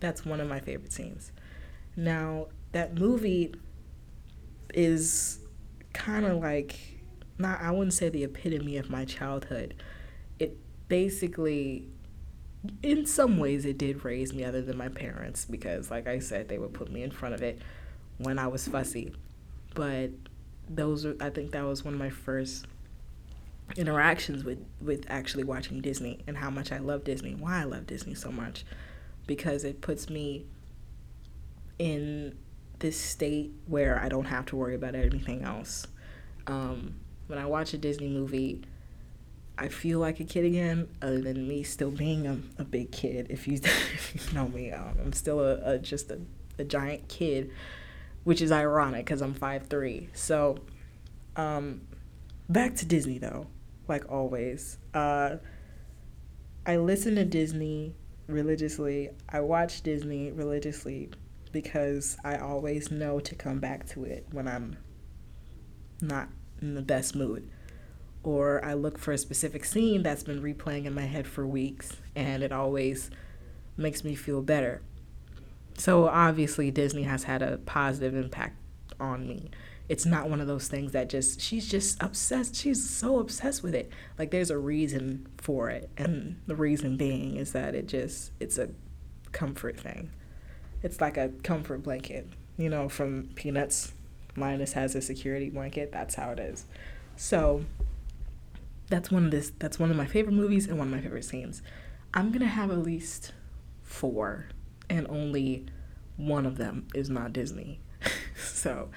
that's 0.00 0.24
one 0.24 0.40
of 0.40 0.48
my 0.48 0.60
favorite 0.60 0.92
scenes. 0.92 1.32
Now 1.96 2.46
that 2.72 2.94
movie 2.98 3.54
is 4.74 5.40
kind 5.92 6.26
of 6.26 6.38
like 6.38 6.78
not 7.38 7.60
I 7.60 7.70
wouldn't 7.70 7.94
say 7.94 8.08
the 8.08 8.24
epitome 8.24 8.76
of 8.76 8.90
my 8.90 9.04
childhood. 9.04 9.74
It 10.38 10.56
basically 10.88 11.88
in 12.82 13.06
some 13.06 13.38
ways 13.38 13.64
it 13.64 13.78
did 13.78 14.04
raise 14.04 14.32
me 14.32 14.44
other 14.44 14.62
than 14.62 14.76
my 14.76 14.88
parents 14.88 15.44
because 15.44 15.90
like 15.90 16.06
I 16.06 16.18
said 16.18 16.48
they 16.48 16.58
would 16.58 16.74
put 16.74 16.90
me 16.90 17.02
in 17.02 17.10
front 17.10 17.34
of 17.34 17.42
it 17.42 17.60
when 18.18 18.38
I 18.38 18.48
was 18.48 18.66
fussy. 18.66 19.14
But 19.74 20.10
those 20.68 21.06
are 21.06 21.16
I 21.20 21.30
think 21.30 21.52
that 21.52 21.64
was 21.64 21.84
one 21.84 21.94
of 21.94 22.00
my 22.00 22.10
first 22.10 22.66
interactions 23.76 24.44
with 24.44 24.64
with 24.80 25.04
actually 25.08 25.44
watching 25.44 25.80
Disney 25.80 26.20
and 26.26 26.36
how 26.36 26.50
much 26.50 26.72
I 26.72 26.78
love 26.78 27.04
Disney. 27.04 27.34
Why 27.34 27.60
I 27.60 27.64
love 27.64 27.86
Disney 27.86 28.14
so 28.14 28.30
much 28.30 28.64
because 29.28 29.62
it 29.62 29.80
puts 29.80 30.10
me 30.10 30.46
in 31.78 32.36
this 32.80 33.00
state 33.00 33.52
where 33.66 34.00
I 34.00 34.08
don't 34.08 34.24
have 34.24 34.46
to 34.46 34.56
worry 34.56 34.74
about 34.74 34.96
anything 34.96 35.44
else. 35.44 35.86
Um, 36.48 36.96
when 37.28 37.38
I 37.38 37.46
watch 37.46 37.74
a 37.74 37.78
Disney 37.78 38.08
movie, 38.08 38.64
I 39.56 39.68
feel 39.68 40.00
like 40.00 40.18
a 40.18 40.24
kid 40.24 40.44
again, 40.44 40.88
other 41.02 41.20
than 41.20 41.46
me 41.46 41.62
still 41.62 41.90
being 41.90 42.26
a, 42.26 42.38
a 42.58 42.64
big 42.64 42.90
kid. 42.90 43.26
If 43.30 43.46
you, 43.46 43.54
if 43.62 44.14
you 44.14 44.34
know 44.34 44.48
me, 44.48 44.72
um, 44.72 44.96
I'm 45.00 45.12
still 45.12 45.40
a, 45.40 45.74
a 45.74 45.78
just 45.78 46.10
a, 46.10 46.20
a, 46.58 46.64
giant 46.64 47.08
kid, 47.08 47.50
which 48.24 48.40
is 48.40 48.50
ironic 48.50 49.04
because 49.04 49.20
I'm 49.20 49.34
five 49.34 49.66
three. 49.66 50.08
So, 50.14 50.58
um, 51.36 51.82
back 52.48 52.76
to 52.76 52.86
Disney 52.86 53.18
though, 53.18 53.46
like 53.88 54.10
always. 54.10 54.78
Uh, 54.94 55.36
I 56.64 56.76
listen 56.76 57.16
to 57.16 57.24
Disney 57.24 57.94
religiously. 58.28 59.10
I 59.28 59.40
watch 59.40 59.82
Disney 59.82 60.30
religiously 60.30 61.10
because 61.50 62.16
I 62.24 62.36
always 62.36 62.90
know 62.90 63.18
to 63.20 63.34
come 63.34 63.58
back 63.58 63.86
to 63.88 64.04
it 64.04 64.26
when 64.30 64.46
I'm 64.46 64.76
not 66.00 66.28
in 66.60 66.74
the 66.74 66.82
best 66.82 67.16
mood. 67.16 67.50
Or 68.22 68.64
I 68.64 68.74
look 68.74 68.98
for 68.98 69.12
a 69.12 69.18
specific 69.18 69.64
scene 69.64 70.02
that's 70.02 70.22
been 70.22 70.42
replaying 70.42 70.84
in 70.84 70.94
my 70.94 71.06
head 71.06 71.26
for 71.26 71.46
weeks 71.46 71.96
and 72.14 72.42
it 72.42 72.52
always 72.52 73.10
makes 73.76 74.04
me 74.04 74.14
feel 74.14 74.42
better. 74.42 74.82
So 75.78 76.08
obviously, 76.08 76.70
Disney 76.70 77.04
has 77.04 77.24
had 77.24 77.40
a 77.40 77.58
positive 77.58 78.14
impact 78.14 78.56
on 78.98 79.26
me. 79.26 79.50
It's 79.88 80.04
not 80.04 80.28
one 80.28 80.40
of 80.40 80.46
those 80.46 80.68
things 80.68 80.92
that 80.92 81.08
just, 81.08 81.40
she's 81.40 81.66
just 81.66 82.02
obsessed. 82.02 82.56
She's 82.56 82.88
so 82.88 83.18
obsessed 83.18 83.62
with 83.62 83.74
it. 83.74 83.90
Like, 84.18 84.30
there's 84.30 84.50
a 84.50 84.58
reason 84.58 85.26
for 85.38 85.70
it. 85.70 85.88
And 85.96 86.40
the 86.46 86.56
reason 86.56 86.96
being 86.96 87.36
is 87.36 87.52
that 87.52 87.74
it 87.74 87.86
just, 87.88 88.32
it's 88.38 88.58
a 88.58 88.68
comfort 89.32 89.78
thing 89.78 90.10
it's 90.82 91.00
like 91.00 91.16
a 91.16 91.30
comfort 91.42 91.82
blanket, 91.82 92.28
you 92.56 92.68
know, 92.68 92.88
from 92.88 93.30
Peanuts. 93.34 93.92
Linus 94.36 94.72
has 94.74 94.94
a 94.94 95.00
security 95.00 95.50
blanket. 95.50 95.90
That's 95.90 96.14
how 96.14 96.30
it 96.30 96.38
is. 96.38 96.64
So 97.16 97.64
that's 98.88 99.10
one 99.10 99.24
of 99.24 99.30
this. 99.30 99.52
That's 99.58 99.78
one 99.78 99.90
of 99.90 99.96
my 99.96 100.06
favorite 100.06 100.34
movies 100.34 100.66
and 100.66 100.78
one 100.78 100.88
of 100.88 100.94
my 100.94 101.00
favorite 101.00 101.24
scenes. 101.24 101.62
I'm 102.14 102.30
gonna 102.30 102.46
have 102.46 102.70
at 102.70 102.78
least 102.78 103.32
four, 103.82 104.46
and 104.88 105.06
only 105.08 105.66
one 106.16 106.46
of 106.46 106.56
them 106.56 106.86
is 106.94 107.10
not 107.10 107.32
Disney. 107.32 107.80
so 108.36 108.90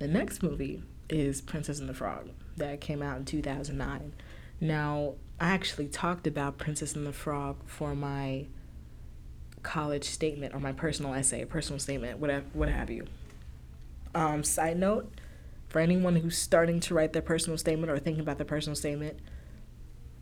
the 0.00 0.08
next 0.08 0.42
movie 0.42 0.82
is 1.08 1.40
Princess 1.40 1.78
and 1.78 1.88
the 1.88 1.94
Frog 1.94 2.30
that 2.56 2.80
came 2.80 3.02
out 3.02 3.18
in 3.18 3.24
2009. 3.24 4.12
Now 4.60 5.14
I 5.38 5.50
actually 5.50 5.88
talked 5.88 6.26
about 6.26 6.58
Princess 6.58 6.96
and 6.96 7.06
the 7.06 7.12
Frog 7.12 7.58
for 7.66 7.94
my 7.94 8.46
college 9.62 10.04
statement 10.04 10.54
or 10.54 10.58
my 10.58 10.72
personal 10.72 11.12
essay, 11.12 11.44
personal 11.44 11.78
statement, 11.78 12.18
whatever, 12.18 12.46
what 12.54 12.70
have 12.70 12.90
you. 12.90 13.06
Um, 14.14 14.42
side 14.42 14.78
note, 14.78 15.12
for 15.68 15.80
anyone 15.80 16.16
who's 16.16 16.36
starting 16.36 16.80
to 16.80 16.94
write 16.94 17.12
their 17.12 17.22
personal 17.22 17.58
statement 17.58 17.92
or 17.92 17.98
thinking 17.98 18.22
about 18.22 18.38
their 18.38 18.46
personal 18.46 18.76
statement, 18.76 19.20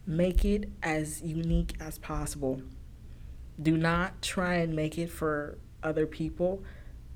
make 0.07 0.45
it 0.45 0.69
as 0.83 1.23
unique 1.23 1.75
as 1.81 1.99
possible. 1.99 2.63
Do 3.63 3.77
not 3.77 4.23
try 4.23 4.55
and 4.55 4.75
make 4.75 4.99
it 4.99 5.09
for 5.09 5.59
other 5.85 6.07
people. 6.07 6.65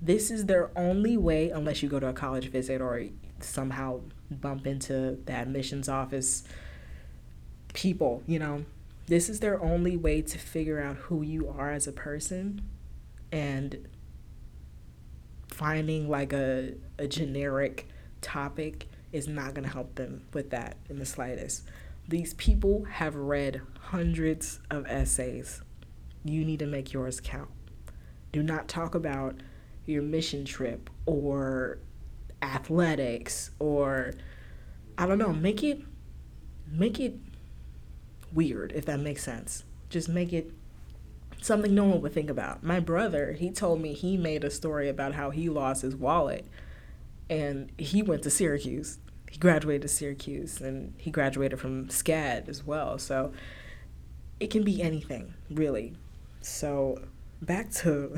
This 0.05 0.33
is 0.33 0.47
their 0.47 0.77
only 0.77 1.17
way, 1.17 1.51
unless 1.51 1.81
you 1.83 1.89
go 1.89 2.01
to 2.01 2.09
a 2.09 2.13
college 2.13 2.51
visit 2.51 2.81
or 2.81 3.05
somehow 3.39 4.01
bump 4.31 4.67
into 4.67 5.17
the 5.25 5.33
admissions 5.33 5.89
office 5.89 6.43
people, 7.73 8.23
you 8.27 8.41
know, 8.41 8.65
this 9.07 9.29
is 9.29 9.41
their 9.41 9.63
only 9.63 9.97
way 9.97 10.21
to 10.23 10.39
figure 10.39 10.81
out 10.81 10.97
who 10.97 11.23
you 11.23 11.49
are 11.49 11.71
as 11.71 11.87
a 11.87 11.93
person 11.93 12.63
and 13.31 13.89
finding 15.49 16.09
like 16.09 16.33
a, 16.33 16.75
a 16.99 17.07
generic 17.07 17.89
topic 18.21 18.89
is 19.13 19.29
not 19.29 19.55
going 19.55 19.65
to 19.65 19.73
help 19.73 19.95
them 19.95 20.23
with 20.33 20.51
that 20.51 20.77
in 20.89 20.99
the 20.99 21.07
slightest. 21.07 21.65
These 22.09 22.35
people 22.35 22.85
have 22.91 23.15
read 23.15 23.61
hundreds 23.79 24.61
of 24.71 24.87
essays. 24.87 25.63
You 26.25 26.45
need 26.45 26.59
to 26.61 26.67
make 26.67 26.93
yours 26.93 27.21
count. 27.21 27.51
Do 28.33 28.43
not 28.43 28.69
talk 28.69 28.95
about 28.95 29.37
your 29.87 30.03
mission 30.03 30.45
trip 30.45 30.91
or 31.07 31.79
athletics 32.41 33.51
or 33.59 34.13
I 34.99 35.07
don't 35.07 35.19
know, 35.19 35.33
make 35.33 35.63
it 35.63 35.81
make 36.71 37.01
it 37.01 37.19
weird, 38.33 38.73
if 38.73 38.87
that 38.87 39.01
makes 39.01 39.23
sense. 39.23 39.65
Just 39.89 40.09
make 40.09 40.33
it 40.33 40.53
something 41.41 41.75
no 41.75 41.85
one 41.85 42.01
would 42.01 42.13
think 42.13 42.31
about. 42.31 42.63
My 42.63 42.81
brother, 42.81 43.33
he 43.33 43.51
told 43.51 43.81
me 43.81 43.93
he 43.93 44.17
made 44.17 44.45
a 44.45 44.51
story 44.51 44.89
about 44.89 45.15
how 45.15 45.31
he 45.31 45.49
lost 45.49 45.83
his 45.83 45.97
wallet 45.97 46.47
and 47.29 47.73
he 47.79 48.03
went 48.03 48.23
to 48.23 48.31
Syracuse. 48.31 48.99
He 49.31 49.39
graduated 49.39 49.83
to 49.83 49.89
Syracuse 49.89 50.61
and 50.61 50.95
he 50.99 51.11
graduated 51.11 51.59
from 51.59 51.89
SCAD 51.89 52.49
as 52.49 52.65
well. 52.65 52.99
So 52.99 53.33
it 54.39 54.51
can 54.51 54.63
be 54.63 54.83
anything, 54.83 55.35
really. 55.51 55.95
So 56.41 57.03
back 57.41 57.71
to 57.73 58.17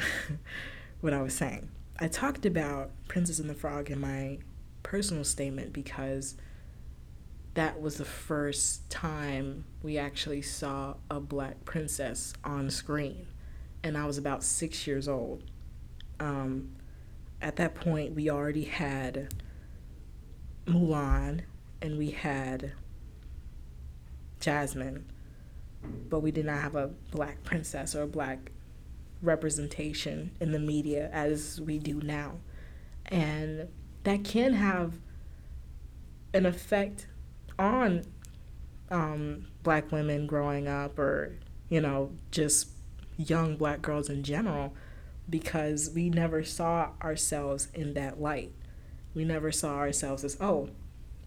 what 1.04 1.12
I 1.12 1.20
was 1.20 1.34
saying. 1.34 1.68
I 2.00 2.08
talked 2.08 2.46
about 2.46 2.90
Princess 3.08 3.38
and 3.38 3.48
the 3.48 3.54
Frog 3.54 3.90
in 3.90 4.00
my 4.00 4.38
personal 4.82 5.22
statement 5.22 5.74
because 5.74 6.34
that 7.52 7.78
was 7.78 7.98
the 7.98 8.06
first 8.06 8.88
time 8.88 9.66
we 9.82 9.98
actually 9.98 10.40
saw 10.40 10.94
a 11.10 11.20
black 11.20 11.62
princess 11.66 12.32
on 12.42 12.70
screen. 12.70 13.26
And 13.82 13.98
I 13.98 14.06
was 14.06 14.16
about 14.16 14.42
six 14.42 14.86
years 14.86 15.06
old. 15.06 15.44
Um, 16.18 16.70
at 17.42 17.56
that 17.56 17.74
point, 17.74 18.14
we 18.14 18.30
already 18.30 18.64
had 18.64 19.34
Mulan 20.66 21.42
and 21.82 21.98
we 21.98 22.12
had 22.12 22.72
Jasmine, 24.40 25.04
but 26.08 26.20
we 26.20 26.30
did 26.30 26.46
not 26.46 26.62
have 26.62 26.74
a 26.74 26.88
black 27.10 27.44
princess 27.44 27.94
or 27.94 28.02
a 28.02 28.06
black 28.06 28.50
representation 29.22 30.32
in 30.40 30.52
the 30.52 30.58
media 30.58 31.08
as 31.12 31.60
we 31.60 31.78
do 31.78 32.00
now. 32.02 32.34
And 33.06 33.68
that 34.04 34.24
can 34.24 34.54
have 34.54 34.94
an 36.32 36.46
effect 36.46 37.06
on 37.58 38.04
um, 38.90 39.46
black 39.62 39.90
women 39.92 40.26
growing 40.26 40.68
up 40.68 40.98
or, 40.98 41.36
you 41.68 41.80
know, 41.80 42.12
just 42.30 42.68
young 43.16 43.56
black 43.56 43.80
girls 43.82 44.08
in 44.08 44.22
general 44.22 44.74
because 45.28 45.90
we 45.94 46.10
never 46.10 46.44
saw 46.44 46.90
ourselves 47.02 47.68
in 47.74 47.94
that 47.94 48.20
light. 48.20 48.52
We 49.14 49.24
never 49.24 49.52
saw 49.52 49.76
ourselves 49.76 50.24
as, 50.24 50.36
oh, 50.40 50.68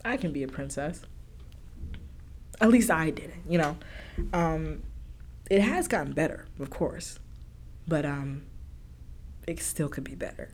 I 0.03 0.17
can 0.17 0.32
be 0.32 0.44
a 0.44 0.48
princess. 0.48 1.01
At 2.60 2.70
least 2.70 2.91
I 2.91 3.10
didn't, 3.10 3.44
you 3.48 3.58
know. 3.58 3.77
Um, 4.34 4.84
it 5.50 5.62
has 5.62 5.88
gotten 5.88 6.13
better, 6.13 6.46
of 6.60 6.70
course, 6.70 7.20
but 7.88 8.06
um, 8.06 8.44
it 9.48 9.60
still 9.60 9.89
could 9.89 10.03
be 10.03 10.15
better. 10.15 10.50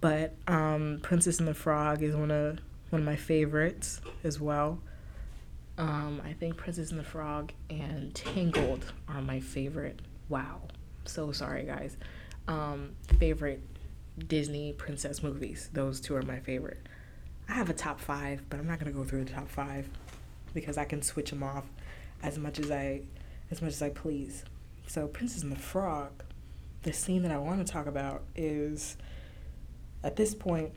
But 0.00 0.34
um, 0.46 1.00
Princess 1.02 1.38
and 1.38 1.48
the 1.48 1.54
Frog 1.54 2.02
is 2.02 2.14
one 2.14 2.30
of 2.30 2.58
one 2.90 3.00
of 3.00 3.06
my 3.06 3.16
favorites 3.16 4.00
as 4.22 4.40
well. 4.40 4.80
Um, 5.78 6.20
I 6.24 6.34
think 6.34 6.56
Princess 6.56 6.90
and 6.90 7.00
the 7.00 7.04
Frog 7.04 7.52
and 7.70 8.14
Tangled 8.14 8.92
are 9.08 9.22
my 9.22 9.40
favorite. 9.40 10.00
Wow, 10.28 10.62
so 11.04 11.32
sorry 11.32 11.64
guys. 11.64 11.96
Um, 12.48 12.92
favorite 13.18 13.62
Disney 14.28 14.72
princess 14.74 15.22
movies. 15.22 15.70
Those 15.72 16.00
two 16.00 16.14
are 16.14 16.22
my 16.22 16.40
favorite. 16.40 16.86
I 17.48 17.54
have 17.54 17.70
a 17.70 17.74
top 17.74 18.00
five, 18.00 18.42
but 18.50 18.58
I'm 18.60 18.66
not 18.66 18.78
gonna 18.78 18.92
go 18.92 19.04
through 19.04 19.24
the 19.24 19.32
top 19.32 19.48
five 19.48 19.88
because 20.52 20.76
I 20.76 20.84
can 20.84 21.00
switch 21.02 21.30
them 21.30 21.42
off 21.42 21.64
as 22.22 22.38
much 22.38 22.58
as 22.58 22.70
I 22.70 23.02
as 23.50 23.62
much 23.62 23.72
as 23.72 23.82
I 23.82 23.90
please. 23.90 24.44
So 24.86 25.06
Princess 25.06 25.42
and 25.42 25.52
the 25.52 25.56
Frog, 25.56 26.24
the 26.82 26.92
scene 26.92 27.22
that 27.22 27.30
I 27.30 27.38
want 27.38 27.64
to 27.64 27.72
talk 27.72 27.86
about 27.86 28.22
is 28.34 28.96
at 30.02 30.16
this 30.16 30.34
point, 30.34 30.72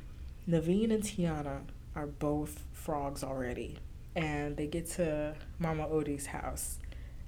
Naveen 0.48 0.94
and 0.94 1.04
Tiana 1.04 1.62
are 1.96 2.08
both 2.08 2.64
frogs 2.72 3.24
already. 3.24 3.80
And 4.16 4.56
they 4.56 4.68
get 4.68 4.90
to 4.92 5.36
Mama 5.60 5.88
Odie's 5.88 6.28
house 6.28 6.80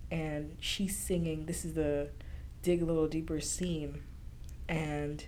and 0.10 0.56
she's 0.60 0.98
singing. 0.98 1.46
This 1.46 1.66
is 1.66 1.74
the 1.74 2.10
dig 2.62 2.82
a 2.82 2.86
little 2.86 3.08
deeper 3.08 3.42
scene. 3.42 4.04
And 4.70 5.24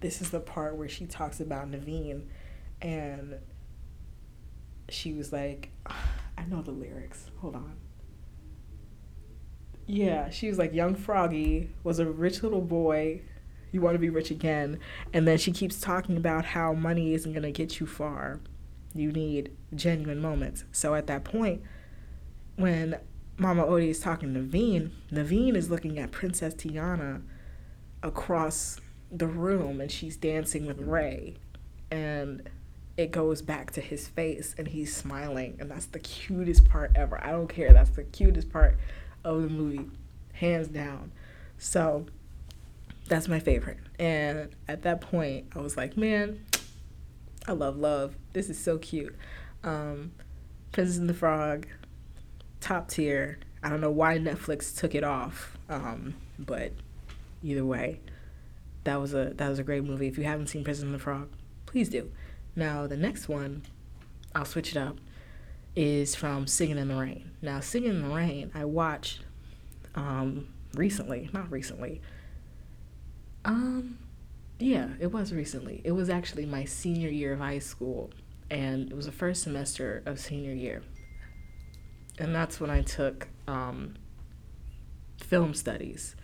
this 0.00 0.20
is 0.20 0.30
the 0.30 0.40
part 0.40 0.76
where 0.76 0.88
she 0.88 1.06
talks 1.06 1.40
about 1.40 1.70
Naveen 1.70 2.24
and 2.82 3.36
she 4.88 5.12
was 5.12 5.32
like, 5.32 5.70
ah, 5.86 6.10
I 6.36 6.44
know 6.46 6.62
the 6.62 6.72
lyrics. 6.72 7.30
Hold 7.40 7.56
on. 7.56 7.76
Yeah, 9.86 10.30
she 10.30 10.48
was 10.48 10.58
like, 10.58 10.72
Young 10.72 10.94
Froggy 10.94 11.70
was 11.84 11.98
a 11.98 12.06
rich 12.06 12.42
little 12.42 12.60
boy 12.60 13.22
you 13.76 13.82
want 13.82 13.94
to 13.94 13.98
be 13.98 14.08
rich 14.08 14.30
again. 14.30 14.80
And 15.12 15.28
then 15.28 15.38
she 15.38 15.52
keeps 15.52 15.80
talking 15.80 16.16
about 16.16 16.46
how 16.46 16.72
money 16.72 17.14
isn't 17.14 17.32
going 17.32 17.42
to 17.42 17.52
get 17.52 17.78
you 17.78 17.86
far. 17.86 18.40
You 18.94 19.12
need 19.12 19.52
genuine 19.74 20.20
moments. 20.20 20.64
So 20.72 20.94
at 20.94 21.06
that 21.08 21.24
point, 21.24 21.62
when 22.56 22.98
Mama 23.36 23.64
Odie 23.64 23.90
is 23.90 24.00
talking 24.00 24.32
to 24.32 24.40
Naveen, 24.40 24.90
Naveen 25.12 25.54
is 25.54 25.70
looking 25.70 25.98
at 25.98 26.10
Princess 26.10 26.54
Tiana 26.54 27.22
across 28.02 28.80
the 29.12 29.26
room 29.26 29.80
and 29.80 29.90
she's 29.90 30.16
dancing 30.16 30.66
with 30.66 30.80
Ray. 30.80 31.36
And 31.90 32.48
it 32.96 33.10
goes 33.10 33.42
back 33.42 33.72
to 33.72 33.82
his 33.82 34.08
face 34.08 34.54
and 34.56 34.68
he's 34.68 34.96
smiling. 34.96 35.58
And 35.60 35.70
that's 35.70 35.86
the 35.86 35.98
cutest 35.98 36.66
part 36.66 36.92
ever. 36.94 37.22
I 37.22 37.32
don't 37.32 37.48
care. 37.48 37.74
That's 37.74 37.90
the 37.90 38.04
cutest 38.04 38.50
part 38.50 38.78
of 39.34 39.42
the 39.42 39.48
movie, 39.48 39.90
hands 40.32 40.68
down. 40.68 41.12
So 41.58 42.06
that's 43.08 43.28
my 43.28 43.40
favorite. 43.40 43.78
And 43.98 44.50
at 44.68 44.82
that 44.82 45.00
point, 45.00 45.46
I 45.54 45.60
was 45.60 45.76
like, 45.76 45.96
man, 45.96 46.44
I 47.46 47.52
love 47.52 47.76
love. 47.76 48.16
This 48.32 48.50
is 48.50 48.58
so 48.58 48.78
cute. 48.78 49.14
Um, 49.62 50.12
Princess 50.72 50.98
and 50.98 51.08
the 51.08 51.14
Frog, 51.14 51.66
top 52.60 52.88
tier. 52.88 53.38
I 53.62 53.68
don't 53.68 53.80
know 53.80 53.90
why 53.90 54.18
Netflix 54.18 54.76
took 54.76 54.94
it 54.94 55.02
off, 55.02 55.56
um, 55.68 56.14
but 56.38 56.72
either 57.42 57.64
way, 57.64 58.00
that 58.84 59.00
was 59.00 59.14
a 59.14 59.32
that 59.36 59.48
was 59.48 59.58
a 59.58 59.64
great 59.64 59.84
movie. 59.84 60.06
If 60.06 60.18
you 60.18 60.24
haven't 60.24 60.48
seen 60.48 60.64
Princess 60.64 60.84
and 60.84 60.94
the 60.94 60.98
Frog, 60.98 61.28
please 61.64 61.88
do. 61.88 62.10
Now 62.54 62.86
the 62.86 62.96
next 62.96 63.28
one, 63.28 63.62
I'll 64.34 64.44
switch 64.44 64.70
it 64.70 64.76
up, 64.76 64.98
is 65.76 66.14
from 66.14 66.46
Singing 66.46 66.78
in 66.78 66.88
the 66.88 66.96
Rain. 66.96 67.30
Now 67.42 67.60
Singing 67.60 67.90
in 67.90 68.08
the 68.08 68.14
Rain, 68.14 68.50
I 68.54 68.64
watched 68.64 69.20
um, 69.94 70.48
recently, 70.74 71.30
not 71.32 71.50
recently, 71.50 72.00
um, 73.44 73.98
yeah, 74.58 74.88
it 74.98 75.12
was 75.12 75.32
recently. 75.32 75.80
It 75.84 75.92
was 75.92 76.10
actually 76.10 76.46
my 76.46 76.64
senior 76.64 77.08
year 77.08 77.34
of 77.34 77.38
high 77.38 77.60
school, 77.60 78.10
and 78.50 78.90
it 78.90 78.94
was 78.94 79.06
the 79.06 79.12
first 79.12 79.42
semester 79.42 80.02
of 80.04 80.18
senior 80.18 80.52
year. 80.52 80.82
And 82.18 82.34
that's 82.34 82.58
when 82.58 82.70
I 82.70 82.82
took 82.82 83.28
um, 83.46 83.94
film 85.22 85.54
studies. 85.54 86.16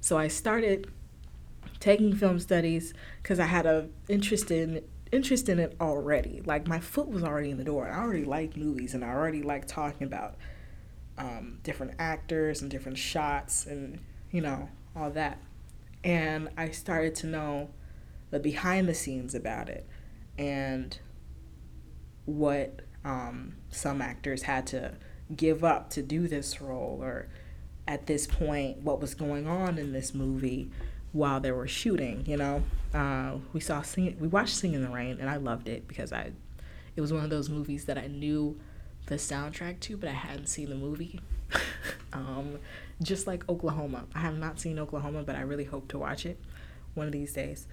So 0.00 0.16
I 0.16 0.28
started 0.28 0.90
taking 1.80 2.14
film 2.14 2.38
studies 2.38 2.94
because 3.22 3.38
I 3.38 3.46
had 3.46 3.66
a 3.66 3.88
interest 4.08 4.50
in 4.50 4.82
interest 5.12 5.48
in 5.48 5.58
it 5.58 5.76
already. 5.80 6.42
Like 6.44 6.66
my 6.66 6.80
foot 6.80 7.08
was 7.08 7.22
already 7.22 7.50
in 7.50 7.58
the 7.58 7.64
door. 7.64 7.88
I 7.88 7.98
already 7.98 8.24
liked 8.24 8.56
movies, 8.56 8.94
and 8.94 9.04
I 9.04 9.08
already 9.08 9.42
liked 9.42 9.68
talking 9.68 10.06
about 10.06 10.36
um, 11.18 11.58
different 11.62 11.94
actors 11.98 12.62
and 12.62 12.70
different 12.70 12.98
shots, 12.98 13.66
and 13.66 14.00
you 14.30 14.40
know 14.40 14.68
all 14.96 15.10
that 15.10 15.38
and 16.02 16.48
I 16.56 16.70
started 16.70 17.14
to 17.16 17.26
know 17.26 17.70
the 18.30 18.40
behind 18.40 18.88
the 18.88 18.94
scenes 18.94 19.34
about 19.34 19.68
it 19.68 19.86
and 20.38 20.98
what 22.24 22.80
um, 23.04 23.56
some 23.70 24.00
actors 24.00 24.42
had 24.42 24.66
to 24.68 24.94
give 25.34 25.62
up 25.62 25.90
to 25.90 26.02
do 26.02 26.26
this 26.26 26.60
role 26.60 26.98
or 27.02 27.28
at 27.86 28.06
this 28.06 28.26
point 28.26 28.78
what 28.78 29.00
was 29.00 29.14
going 29.14 29.46
on 29.46 29.78
in 29.78 29.92
this 29.92 30.14
movie 30.14 30.70
while 31.12 31.40
they 31.40 31.50
were 31.50 31.66
shooting 31.68 32.24
you 32.26 32.36
know 32.36 32.62
uh, 32.94 33.32
we 33.52 33.60
saw 33.60 33.82
sing 33.82 34.16
we 34.20 34.28
watched 34.28 34.54
sing 34.54 34.74
in 34.74 34.82
the 34.82 34.90
rain 34.90 35.18
and 35.20 35.28
i 35.28 35.36
loved 35.36 35.68
it 35.68 35.86
because 35.88 36.12
i 36.12 36.30
it 36.96 37.00
was 37.00 37.12
one 37.12 37.24
of 37.24 37.30
those 37.30 37.48
movies 37.48 37.84
that 37.86 37.98
i 37.98 38.06
knew 38.06 38.58
the 39.06 39.16
soundtrack 39.16 39.80
to 39.80 39.96
but 39.96 40.08
i 40.08 40.12
hadn't 40.12 40.46
seen 40.46 40.68
the 40.68 40.74
movie 40.74 41.20
um, 42.12 42.58
just 43.02 43.26
like 43.26 43.48
Oklahoma. 43.48 44.04
I 44.14 44.20
have 44.20 44.38
not 44.38 44.60
seen 44.60 44.78
Oklahoma, 44.78 45.22
but 45.22 45.36
I 45.36 45.40
really 45.40 45.64
hope 45.64 45.88
to 45.88 45.98
watch 45.98 46.26
it 46.26 46.38
one 46.94 47.06
of 47.06 47.12
these 47.12 47.32
days. 47.32 47.66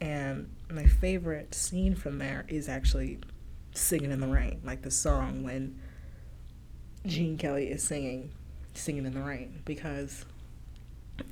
And 0.00 0.50
my 0.70 0.86
favorite 0.86 1.54
scene 1.54 1.94
from 1.94 2.18
there 2.18 2.44
is 2.48 2.68
actually 2.68 3.18
Singing 3.72 4.10
in 4.10 4.20
the 4.20 4.28
Rain, 4.28 4.60
like 4.64 4.82
the 4.82 4.90
song 4.90 5.42
when 5.42 5.78
Gene 7.04 7.36
Kelly 7.36 7.68
is 7.68 7.82
singing 7.82 8.30
Singing 8.72 9.04
in 9.04 9.12
the 9.12 9.22
Rain, 9.22 9.60
because 9.64 10.24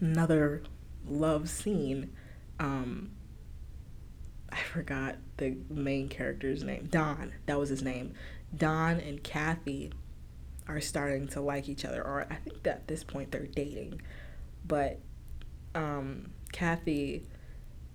another 0.00 0.62
love 1.08 1.48
scene, 1.48 2.12
um, 2.58 3.10
I 4.50 4.56
forgot 4.56 5.16
the 5.36 5.56
main 5.68 6.08
character's 6.08 6.62
name. 6.62 6.88
Don, 6.90 7.32
that 7.46 7.58
was 7.58 7.68
his 7.68 7.82
name. 7.82 8.14
Don 8.56 9.00
and 9.00 9.22
Kathy 9.22 9.92
are 10.68 10.80
starting 10.80 11.28
to 11.28 11.40
like 11.40 11.68
each 11.68 11.84
other, 11.84 12.02
or 12.02 12.26
I 12.30 12.36
think 12.36 12.62
that 12.62 12.76
at 12.76 12.88
this 12.88 13.04
point 13.04 13.32
they're 13.32 13.46
dating. 13.46 14.00
But 14.66 15.00
um, 15.74 16.30
Kathy, 16.52 17.26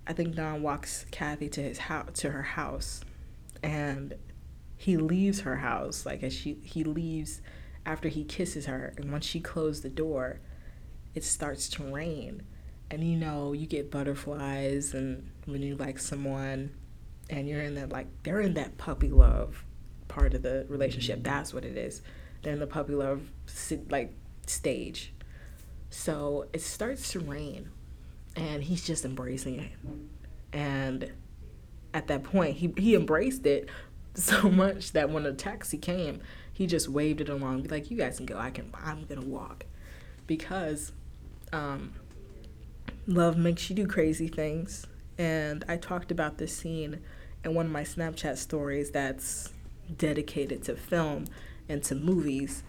I 0.05 0.13
think 0.13 0.35
Don 0.35 0.61
walks 0.61 1.05
Kathy 1.11 1.49
to 1.49 1.61
his 1.61 1.77
house, 1.77 2.09
to 2.15 2.31
her 2.31 2.43
house, 2.43 3.01
and 3.63 4.15
he 4.75 4.97
leaves 4.97 5.41
her 5.41 5.57
house 5.57 6.05
like 6.05 6.23
as 6.23 6.33
she 6.33 6.59
he 6.63 6.83
leaves 6.83 7.41
after 7.85 8.09
he 8.09 8.23
kisses 8.23 8.65
her, 8.65 8.93
and 8.97 9.11
once 9.11 9.25
she 9.25 9.39
closed 9.39 9.83
the 9.83 9.89
door, 9.89 10.41
it 11.15 11.23
starts 11.23 11.69
to 11.69 11.83
rain, 11.83 12.43
and 12.91 13.03
you 13.03 13.17
know 13.17 13.53
you 13.53 13.67
get 13.67 13.91
butterflies, 13.91 14.93
and 14.93 15.29
when 15.45 15.61
you 15.61 15.75
like 15.75 15.99
someone, 15.99 16.71
and 17.29 17.47
you're 17.47 17.61
in 17.61 17.75
that 17.75 17.89
like 17.89 18.07
they're 18.23 18.41
in 18.41 18.55
that 18.55 18.77
puppy 18.77 19.09
love 19.09 19.63
part 20.07 20.33
of 20.33 20.41
the 20.41 20.65
relationship. 20.69 21.23
That's 21.23 21.53
what 21.53 21.65
it 21.65 21.77
is 21.77 22.01
they're 22.41 22.53
in 22.53 22.59
the 22.59 22.67
puppy 22.67 22.93
love 22.93 23.29
like 23.89 24.13
stage. 24.45 25.13
So 25.89 26.47
it 26.53 26.61
starts 26.61 27.11
to 27.13 27.19
rain, 27.19 27.69
and 28.35 28.63
he's 28.63 28.85
just 28.85 29.05
embracing 29.05 29.59
it. 29.59 29.71
And 30.53 31.11
at 31.93 32.07
that 32.07 32.23
point, 32.23 32.57
he 32.57 32.73
he 32.77 32.95
embraced 32.95 33.45
it, 33.45 33.69
so 34.13 34.49
much 34.49 34.91
that 34.93 35.09
when 35.09 35.25
a 35.25 35.33
taxi 35.33 35.77
came, 35.77 36.21
he 36.53 36.67
just 36.67 36.89
waved 36.89 37.21
it 37.21 37.29
along, 37.29 37.63
be 37.63 37.69
like, 37.69 37.89
"You 37.89 37.97
guys 37.97 38.17
can 38.17 38.25
go. 38.25 38.37
I 38.37 38.51
can. 38.51 38.71
I'm 38.83 39.05
gonna 39.05 39.21
walk," 39.21 39.65
because 40.27 40.91
um, 41.51 41.93
love 43.09 43.37
makes 43.37 43.69
you 43.69 43.75
do 43.75 43.87
crazy 43.87 44.27
things. 44.27 44.85
And 45.17 45.65
I 45.67 45.77
talked 45.77 46.11
about 46.11 46.37
this 46.37 46.55
scene 46.55 47.01
in 47.43 47.53
one 47.53 47.65
of 47.65 47.71
my 47.71 47.83
Snapchat 47.83 48.37
stories 48.37 48.91
that's 48.91 49.51
dedicated 49.97 50.63
to 50.65 50.75
film 50.75 51.25
and 51.67 51.83
to 51.83 51.95
movies. 51.95 52.63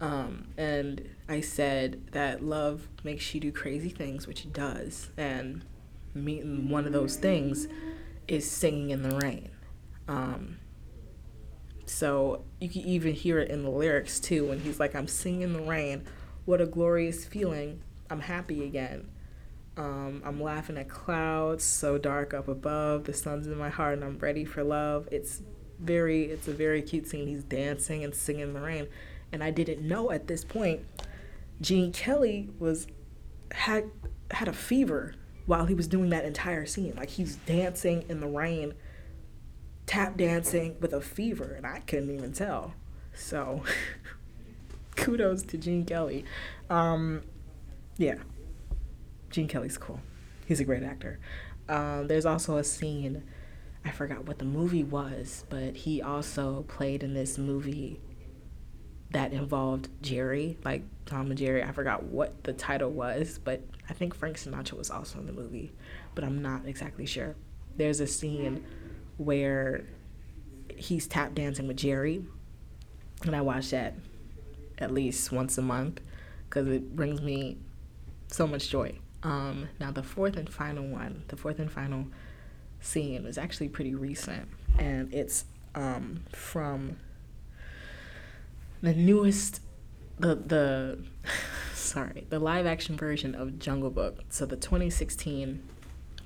Um, 0.00 0.48
and 0.58 1.08
I 1.28 1.40
said 1.40 2.08
that 2.12 2.42
love 2.42 2.88
makes 3.04 3.34
you 3.34 3.40
do 3.40 3.52
crazy 3.52 3.88
things, 3.88 4.26
which 4.26 4.44
it 4.44 4.52
does. 4.52 5.10
And 5.16 5.64
me, 6.12 6.40
one 6.40 6.86
of 6.86 6.92
those 6.92 7.16
things 7.16 7.68
is 8.26 8.50
singing 8.50 8.90
in 8.90 9.02
the 9.02 9.16
rain. 9.16 9.50
Um, 10.08 10.58
so 11.86 12.44
you 12.60 12.68
can 12.68 12.82
even 12.82 13.14
hear 13.14 13.38
it 13.38 13.50
in 13.50 13.62
the 13.62 13.70
lyrics 13.70 14.18
too 14.18 14.48
when 14.48 14.60
he's 14.60 14.80
like, 14.80 14.94
I'm 14.94 15.08
singing 15.08 15.42
in 15.42 15.52
the 15.52 15.62
rain. 15.62 16.04
What 16.44 16.60
a 16.60 16.66
glorious 16.66 17.24
feeling. 17.24 17.82
I'm 18.10 18.20
happy 18.20 18.64
again. 18.64 19.08
Um, 19.76 20.22
I'm 20.24 20.40
laughing 20.40 20.78
at 20.78 20.88
clouds 20.88 21.64
so 21.64 21.98
dark 21.98 22.32
up 22.32 22.48
above. 22.48 23.04
The 23.04 23.12
sun's 23.12 23.46
in 23.46 23.58
my 23.58 23.70
heart 23.70 23.94
and 23.94 24.04
I'm 24.04 24.18
ready 24.18 24.44
for 24.44 24.62
love. 24.62 25.08
It's 25.10 25.42
very, 25.80 26.24
it's 26.26 26.46
a 26.46 26.52
very 26.52 26.82
cute 26.82 27.08
scene. 27.08 27.26
He's 27.26 27.42
dancing 27.42 28.04
and 28.04 28.14
singing 28.14 28.42
in 28.42 28.52
the 28.52 28.60
rain. 28.60 28.86
And 29.32 29.42
I 29.42 29.50
didn't 29.50 29.82
know 29.86 30.12
at 30.12 30.28
this 30.28 30.44
point, 30.44 30.82
Gene 31.60 31.92
Kelly 31.92 32.50
was 32.58 32.86
had 33.52 33.90
had 34.30 34.48
a 34.48 34.52
fever 34.52 35.14
while 35.46 35.66
he 35.66 35.74
was 35.74 35.86
doing 35.86 36.10
that 36.10 36.24
entire 36.24 36.66
scene. 36.66 36.94
Like 36.96 37.10
he's 37.10 37.36
dancing 37.36 38.04
in 38.08 38.20
the 38.20 38.26
rain, 38.26 38.74
tap 39.86 40.16
dancing 40.16 40.76
with 40.80 40.92
a 40.92 41.00
fever, 41.00 41.54
and 41.56 41.66
I 41.66 41.80
couldn't 41.80 42.14
even 42.14 42.32
tell. 42.32 42.74
So 43.14 43.62
kudos 44.96 45.42
to 45.44 45.58
Gene 45.58 45.84
Kelly. 45.84 46.24
Um, 46.70 47.22
yeah, 47.96 48.16
Gene 49.34 49.48
Kelly's 49.48 49.76
cool. 49.76 50.00
He's 50.46 50.60
a 50.60 50.64
great 50.64 50.84
actor. 50.84 51.18
Um, 51.68 52.06
there's 52.06 52.24
also 52.24 52.56
a 52.58 52.62
scene, 52.62 53.24
I 53.84 53.90
forgot 53.90 54.28
what 54.28 54.38
the 54.38 54.44
movie 54.44 54.84
was, 54.84 55.44
but 55.48 55.74
he 55.74 56.00
also 56.00 56.62
played 56.68 57.02
in 57.02 57.14
this 57.14 57.36
movie 57.36 58.00
that 59.10 59.32
involved 59.32 59.88
Jerry, 60.02 60.56
like 60.64 60.84
Tom 61.06 61.30
and 61.30 61.36
Jerry. 61.38 61.64
I 61.64 61.72
forgot 61.72 62.04
what 62.04 62.44
the 62.44 62.52
title 62.52 62.90
was, 62.90 63.40
but 63.42 63.60
I 63.90 63.92
think 63.92 64.14
Frank 64.14 64.36
Sinatra 64.36 64.74
was 64.74 64.88
also 64.88 65.18
in 65.18 65.26
the 65.26 65.32
movie, 65.32 65.72
but 66.14 66.22
I'm 66.22 66.40
not 66.40 66.64
exactly 66.66 67.04
sure. 67.04 67.34
There's 67.76 67.98
a 67.98 68.06
scene 68.06 68.64
where 69.16 69.84
he's 70.76 71.08
tap 71.08 71.34
dancing 71.34 71.66
with 71.66 71.78
Jerry, 71.78 72.24
and 73.24 73.34
I 73.34 73.40
watch 73.40 73.70
that 73.70 73.94
at 74.78 74.92
least 74.92 75.32
once 75.32 75.58
a 75.58 75.62
month 75.62 76.00
because 76.48 76.68
it 76.68 76.94
brings 76.94 77.20
me 77.20 77.58
so 78.28 78.46
much 78.46 78.68
joy. 78.68 79.00
Um, 79.24 79.68
now, 79.80 79.90
the 79.90 80.02
fourth 80.02 80.36
and 80.36 80.48
final 80.48 80.86
one, 80.86 81.24
the 81.28 81.36
fourth 81.36 81.58
and 81.58 81.72
final 81.72 82.06
scene 82.80 83.24
is 83.24 83.38
actually 83.38 83.68
pretty 83.68 83.94
recent, 83.94 84.48
and 84.78 85.12
it's 85.12 85.46
um, 85.74 86.24
from 86.30 86.98
the 88.82 88.94
newest 88.94 89.60
the 90.18 90.34
the 90.34 90.98
sorry 91.74 92.26
the 92.28 92.38
live 92.38 92.66
action 92.66 92.96
version 92.96 93.34
of 93.34 93.58
Jungle 93.58 93.90
Book. 93.90 94.20
So 94.28 94.46
the 94.46 94.56
2016 94.56 95.62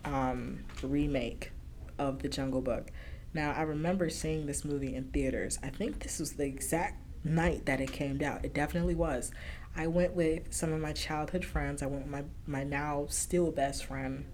um, 0.05 0.65
remake 0.83 1.53
of 1.99 2.21
the 2.21 2.29
Jungle 2.29 2.61
Book. 2.61 2.91
Now 3.33 3.53
I 3.53 3.63
remember 3.63 4.11
seeing 4.11 4.47
this 4.47 4.65
movie 4.65 4.95
in 4.95 5.05
theaters. 5.05 5.59
I 5.63 5.69
think 5.69 6.01
this 6.01 6.19
was 6.19 6.33
the 6.33 6.45
exact 6.45 7.03
night 7.25 7.67
that 7.67 7.81
it 7.81 7.93
came 7.93 8.23
out. 8.23 8.45
It 8.45 8.55
definitely 8.55 8.95
was. 8.95 9.31
I 9.79 9.87
went 9.87 10.15
with 10.15 10.53
some 10.53 10.73
of 10.73 10.81
my 10.81 10.93
childhood 10.93 11.45
friends. 11.45 11.83
I 11.83 11.87
went 11.87 12.03
with 12.03 12.11
my 12.11 12.25
my 12.47 12.65
now 12.65 13.07
still 13.09 13.53
best 13.53 13.85
friend 13.85 14.25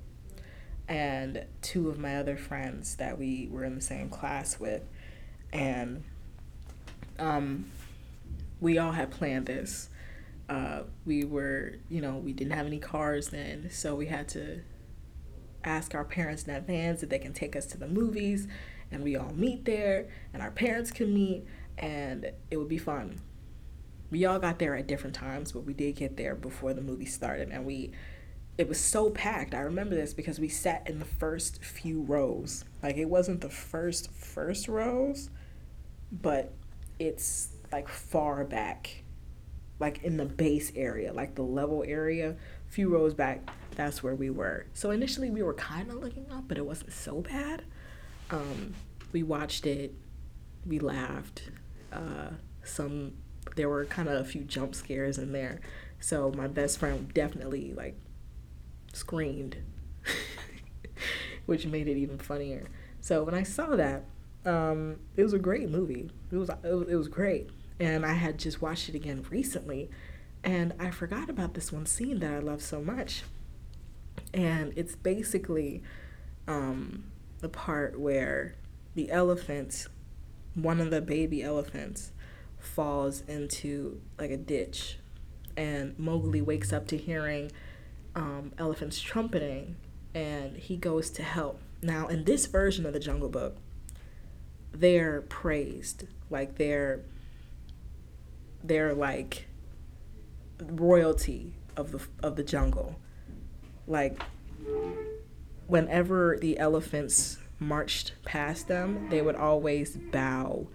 and 0.88 1.44
two 1.60 1.90
of 1.90 1.98
my 1.98 2.16
other 2.16 2.36
friends 2.36 2.96
that 2.96 3.18
we 3.18 3.48
were 3.50 3.64
in 3.64 3.74
the 3.74 3.80
same 3.80 4.08
class 4.08 4.58
with 4.58 4.82
and 5.52 6.02
um 7.18 7.70
we 8.60 8.78
all 8.78 8.92
had 8.92 9.10
planned 9.10 9.46
this. 9.46 9.90
Uh, 10.48 10.82
we 11.04 11.24
were, 11.24 11.74
you 11.90 12.00
know, 12.00 12.16
we 12.16 12.32
didn't 12.32 12.52
have 12.52 12.66
any 12.66 12.78
cars 12.78 13.28
then, 13.28 13.68
so 13.70 13.94
we 13.94 14.06
had 14.06 14.28
to 14.28 14.60
ask 15.64 15.94
our 15.94 16.04
parents 16.04 16.44
in 16.44 16.54
advance 16.54 17.02
if 17.02 17.08
they 17.10 17.18
can 17.18 17.32
take 17.32 17.56
us 17.56 17.66
to 17.66 17.78
the 17.78 17.86
movies, 17.86 18.46
and 18.90 19.02
we 19.02 19.16
all 19.16 19.32
meet 19.34 19.64
there, 19.64 20.06
and 20.32 20.42
our 20.42 20.50
parents 20.50 20.90
can 20.90 21.12
meet, 21.12 21.44
and 21.76 22.30
it 22.50 22.56
would 22.56 22.68
be 22.68 22.78
fun. 22.78 23.20
We 24.10 24.24
all 24.24 24.38
got 24.38 24.58
there 24.58 24.76
at 24.76 24.86
different 24.86 25.16
times, 25.16 25.52
but 25.52 25.64
we 25.64 25.72
did 25.72 25.96
get 25.96 26.16
there 26.16 26.34
before 26.34 26.74
the 26.74 26.80
movie 26.80 27.06
started, 27.06 27.50
and 27.50 27.64
we 27.64 27.92
it 28.56 28.68
was 28.68 28.78
so 28.78 29.10
packed. 29.10 29.54
I 29.54 29.60
remember 29.60 29.94
this 29.96 30.14
because 30.14 30.38
we 30.38 30.48
sat 30.48 30.88
in 30.88 30.98
the 31.00 31.04
first 31.04 31.62
few 31.64 32.02
rows. 32.02 32.64
Like 32.82 32.96
it 32.96 33.06
wasn't 33.06 33.40
the 33.40 33.48
first 33.48 34.12
first 34.12 34.68
rows, 34.68 35.30
but 36.12 36.52
it's 36.98 37.48
like 37.72 37.88
far 37.88 38.44
back, 38.44 39.02
like 39.80 40.04
in 40.04 40.16
the 40.16 40.24
base 40.24 40.70
area, 40.76 41.12
like 41.12 41.34
the 41.34 41.42
level 41.42 41.84
area, 41.86 42.36
few 42.68 42.88
rows 42.88 43.14
back. 43.14 43.50
That's 43.74 44.02
where 44.04 44.14
we 44.14 44.30
were. 44.30 44.66
So 44.72 44.92
initially 44.92 45.30
we 45.30 45.42
were 45.42 45.54
kind 45.54 45.90
of 45.90 45.96
looking 45.96 46.30
up, 46.30 46.44
but 46.46 46.56
it 46.56 46.64
wasn't 46.64 46.92
so 46.92 47.22
bad. 47.22 47.64
Um, 48.30 48.74
we 49.12 49.24
watched 49.24 49.66
it, 49.66 49.94
we 50.64 50.78
laughed. 50.78 51.50
Uh, 51.92 52.30
some 52.62 53.12
there 53.56 53.68
were 53.68 53.84
kind 53.84 54.08
of 54.08 54.20
a 54.20 54.24
few 54.24 54.42
jump 54.42 54.74
scares 54.74 55.18
in 55.18 55.32
there. 55.32 55.60
So 56.00 56.30
my 56.32 56.46
best 56.46 56.78
friend 56.78 57.12
definitely 57.14 57.72
like 57.72 57.96
screamed, 58.92 59.56
which 61.46 61.66
made 61.66 61.88
it 61.88 61.96
even 61.96 62.18
funnier. 62.18 62.68
So 63.00 63.22
when 63.24 63.34
I 63.34 63.42
saw 63.42 63.76
that, 63.76 64.04
um, 64.44 64.98
it 65.16 65.22
was 65.22 65.32
a 65.32 65.38
great 65.38 65.70
movie. 65.70 66.10
It 66.30 66.36
was, 66.36 66.50
it 66.62 66.96
was 66.96 67.08
great, 67.08 67.50
and 67.80 68.04
I 68.04 68.12
had 68.12 68.38
just 68.38 68.60
watched 68.60 68.88
it 68.88 68.94
again 68.94 69.24
recently, 69.30 69.90
and 70.42 70.74
I 70.78 70.90
forgot 70.90 71.30
about 71.30 71.54
this 71.54 71.72
one 71.72 71.86
scene 71.86 72.20
that 72.20 72.32
I 72.32 72.38
love 72.38 72.62
so 72.62 72.80
much, 72.80 73.22
and 74.32 74.72
it's 74.76 74.94
basically 74.94 75.82
um, 76.46 77.04
the 77.40 77.48
part 77.48 77.98
where 77.98 78.54
the 78.94 79.10
elephant, 79.10 79.86
one 80.54 80.80
of 80.80 80.90
the 80.90 81.00
baby 81.00 81.42
elephants, 81.42 82.12
falls 82.64 83.22
into 83.22 84.00
like 84.18 84.30
a 84.30 84.36
ditch, 84.36 84.98
and 85.56 85.98
Mowgli 85.98 86.40
wakes 86.40 86.72
up 86.72 86.86
to 86.88 86.96
hearing 86.96 87.52
um, 88.14 88.52
elephants 88.58 89.00
trumpeting, 89.00 89.76
and 90.14 90.56
he 90.56 90.76
goes 90.76 91.10
to 91.10 91.22
help. 91.22 91.60
Now, 91.82 92.06
in 92.08 92.24
this 92.24 92.46
version 92.46 92.86
of 92.86 92.92
the 92.92 93.00
Jungle 93.00 93.28
Book 93.28 93.58
they're 94.74 95.22
praised. 95.22 96.04
Like 96.30 96.56
they're 96.56 97.00
they're 98.62 98.94
like 98.94 99.46
royalty 100.60 101.54
of 101.76 101.92
the 101.92 102.00
of 102.22 102.36
the 102.36 102.42
jungle. 102.42 102.96
Like 103.86 104.20
whenever 105.66 106.36
the 106.40 106.58
elephants 106.58 107.38
marched 107.60 108.12
past 108.24 108.68
them 108.68 109.08
they 109.10 109.22
would 109.22 109.36
always 109.36 109.96
bow 109.96 110.66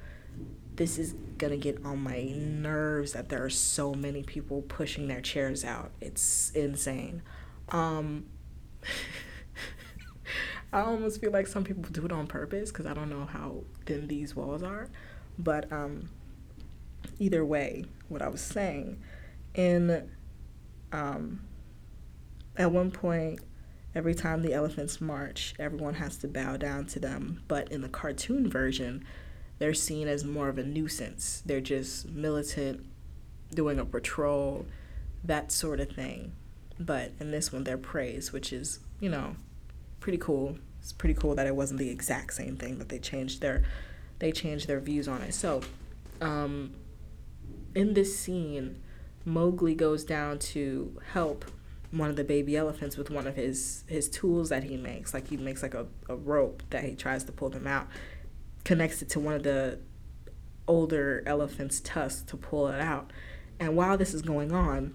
this 0.80 0.98
is 0.98 1.14
gonna 1.38 1.58
get 1.58 1.86
on 1.86 2.02
my 2.02 2.24
nerves 2.24 3.12
that 3.12 3.28
there 3.28 3.44
are 3.44 3.50
so 3.50 3.94
many 3.94 4.24
people 4.24 4.62
pushing 4.64 5.08
their 5.08 5.22
chairs 5.22 5.66
out 5.66 5.92
it's 6.00 6.52
insane 6.52 7.22
um 7.70 8.26
I 10.72 10.82
almost 10.82 11.20
feel 11.20 11.32
like 11.32 11.48
some 11.48 11.64
people 11.64 11.84
do 11.92 12.06
it 12.06 12.12
on 12.12 12.28
purpose 12.28 12.72
because 12.72 12.86
I 12.86 12.94
don't 12.94 13.10
know 13.10 13.26
how 13.26 13.64
thin 13.86 14.08
these 14.08 14.36
walls 14.36 14.62
are. 14.62 14.88
But 15.38 15.72
um, 15.72 16.10
either 17.18 17.44
way, 17.44 17.86
what 18.08 18.22
I 18.22 18.28
was 18.28 18.42
saying, 18.42 19.02
in 19.56 20.10
um, 20.92 21.42
at 22.56 22.72
one 22.72 22.92
point, 22.92 23.40
every 23.96 24.14
time 24.14 24.44
the 24.44 24.54
elephants 24.54 25.02
march, 25.02 25.56
everyone 25.58 25.96
has 25.96 26.18
to 26.18 26.28
bow 26.28 26.58
down 26.58 26.86
to 26.88 27.00
them. 27.00 27.42
But 27.48 27.72
in 27.72 27.82
the 27.82 27.90
cartoon 27.90 28.50
version, 28.50 29.04
they're 29.60 29.74
seen 29.74 30.08
as 30.08 30.24
more 30.24 30.50
of 30.50 30.58
a 30.58 30.64
nuisance. 30.64 31.44
They're 31.46 31.62
just 31.62 32.10
militant, 32.10 32.86
doing 33.54 33.80
a 33.80 33.86
patrol, 33.86 34.66
that 35.24 35.52
sort 35.52 35.80
of 35.80 35.90
thing. 35.90 36.32
But 36.80 37.12
in 37.20 37.32
this 37.32 37.52
one, 37.52 37.66
they're 37.66 37.78
praised, 37.78 38.32
which 38.32 38.54
is, 38.54 38.80
you 39.00 39.10
know, 39.10 39.36
pretty 40.00 40.18
cool. 40.18 40.58
It's 40.82 40.94
pretty 40.94 41.14
cool 41.14 41.36
that 41.36 41.46
it 41.46 41.56
wasn't 41.56 41.80
the 41.80 41.90
exact 41.90 42.34
same 42.34 42.56
thing 42.56 42.80
that 42.80 42.90
they 42.90 43.00
changed 43.00 43.42
their 43.42 43.64
they 44.20 44.32
changed 44.32 44.68
their 44.68 44.80
views 44.80 45.08
on 45.08 45.22
it. 45.22 45.34
So, 45.34 45.62
um, 46.20 46.74
in 47.74 47.94
this 47.94 48.18
scene, 48.18 48.82
Mowgli 49.26 49.76
goes 49.76 50.04
down 50.04 50.40
to 50.40 51.00
help 51.14 51.46
one 51.92 52.10
of 52.10 52.16
the 52.16 52.24
baby 52.24 52.56
elephants 52.56 52.98
with 52.98 53.10
one 53.10 53.28
of 53.28 53.36
his 53.36 53.84
his 53.88 54.10
tools 54.10 54.50
that 54.50 54.64
he 54.64 54.78
makes. 54.78 55.14
Like 55.14 55.28
he 55.28 55.38
makes 55.38 55.64
like 55.64 55.74
a, 55.74 55.86
a 56.08 56.16
rope 56.16 56.64
that 56.70 56.84
he 56.84 56.96
tries 56.96 57.24
to 57.26 57.32
pull 57.32 57.50
them 57.50 57.68
out. 57.68 57.88
Connects 58.70 59.02
it 59.02 59.10
to 59.10 59.20
one 59.20 59.34
of 59.34 59.42
the 59.42 59.80
older 60.68 61.24
elephant's 61.26 61.80
tusks 61.80 62.22
to 62.22 62.38
pull 62.38 62.68
it 62.68 62.80
out. 62.80 63.12
And 63.60 63.76
while 63.76 63.98
this 63.98 64.14
is 64.14 64.22
going 64.22 64.52
on, 64.52 64.94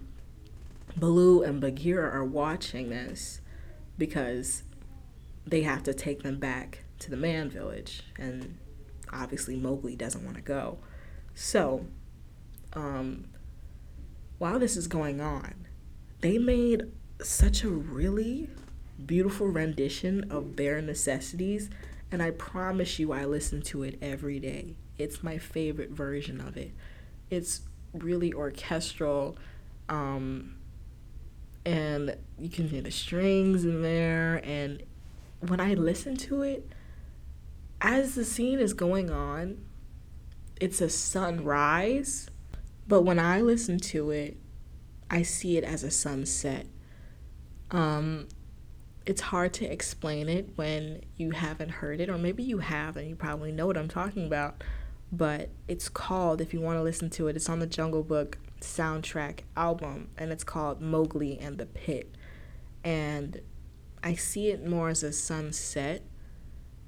Baloo 0.95 1.43
and 1.43 1.59
Bagheera 1.59 2.09
are 2.09 2.23
watching 2.23 2.89
this 2.89 3.41
because 3.97 4.63
they 5.45 5.63
have 5.63 5.83
to 5.83 5.93
take 5.93 6.23
them 6.23 6.39
back 6.39 6.85
to 6.99 7.09
the 7.09 7.17
man 7.17 7.49
village. 7.49 8.03
And 8.17 8.57
obviously, 9.11 9.57
Mowgli 9.57 9.97
doesn't 9.97 10.23
want 10.23 10.37
to 10.37 10.41
go. 10.41 10.77
So, 11.33 11.85
um, 12.71 13.25
while 14.37 14.57
this 14.57 14.77
is 14.77 14.87
going 14.87 15.19
on, 15.19 15.67
they 16.21 16.37
made 16.37 16.93
such 17.21 17.65
a 17.65 17.69
really 17.69 18.49
beautiful 19.05 19.47
rendition 19.47 20.31
of 20.31 20.55
bare 20.55 20.81
necessities 20.81 21.69
and 22.11 22.21
i 22.21 22.31
promise 22.31 22.99
you 22.99 23.11
i 23.11 23.25
listen 23.25 23.61
to 23.61 23.83
it 23.83 23.97
every 24.01 24.39
day. 24.39 24.77
It's 24.97 25.21
my 25.21 25.37
favorite 25.37 25.91
version 25.91 26.39
of 26.39 26.55
it. 26.55 26.71
It's 27.29 27.61
really 27.93 28.33
orchestral 28.33 29.37
um, 29.89 30.55
and 31.65 32.15
you 32.39 32.49
can 32.49 32.69
hear 32.69 32.81
the 32.81 32.91
strings 32.91 33.65
in 33.65 33.81
there. 33.81 34.41
And 34.43 34.83
when 35.39 35.59
i 35.59 35.73
listen 35.73 36.15
to 36.17 36.41
it 36.41 36.71
as 37.81 38.15
the 38.15 38.25
scene 38.25 38.59
is 38.59 38.73
going 38.73 39.11
on 39.11 39.63
it's 40.61 40.79
a 40.79 40.89
sunrise. 40.89 42.29
But 42.87 43.01
when 43.01 43.19
i 43.19 43.41
listen 43.41 43.79
to 43.79 44.11
it 44.11 44.37
i 45.09 45.21
see 45.21 45.57
it 45.57 45.63
as 45.63 45.83
a 45.83 45.91
sunset. 45.91 46.67
Um, 47.71 48.27
it's 49.05 49.21
hard 49.21 49.53
to 49.53 49.65
explain 49.65 50.29
it 50.29 50.49
when 50.55 51.01
you 51.17 51.31
haven't 51.31 51.69
heard 51.69 51.99
it, 51.99 52.09
or 52.09 52.17
maybe 52.17 52.43
you 52.43 52.59
have 52.59 52.97
and 52.97 53.07
you 53.07 53.15
probably 53.15 53.51
know 53.51 53.67
what 53.67 53.77
I'm 53.77 53.87
talking 53.87 54.25
about. 54.25 54.63
But 55.11 55.49
it's 55.67 55.89
called, 55.89 56.41
if 56.41 56.53
you 56.53 56.61
want 56.61 56.77
to 56.77 56.83
listen 56.83 57.09
to 57.11 57.27
it, 57.27 57.35
it's 57.35 57.49
on 57.49 57.59
the 57.59 57.67
Jungle 57.67 58.03
Book 58.03 58.37
soundtrack 58.61 59.41
album, 59.55 60.09
and 60.17 60.31
it's 60.31 60.43
called 60.43 60.81
Mowgli 60.81 61.37
and 61.39 61.57
the 61.57 61.65
Pit. 61.65 62.15
And 62.83 63.41
I 64.03 64.15
see 64.15 64.49
it 64.49 64.65
more 64.65 64.89
as 64.89 65.03
a 65.03 65.13
sunset 65.13 66.03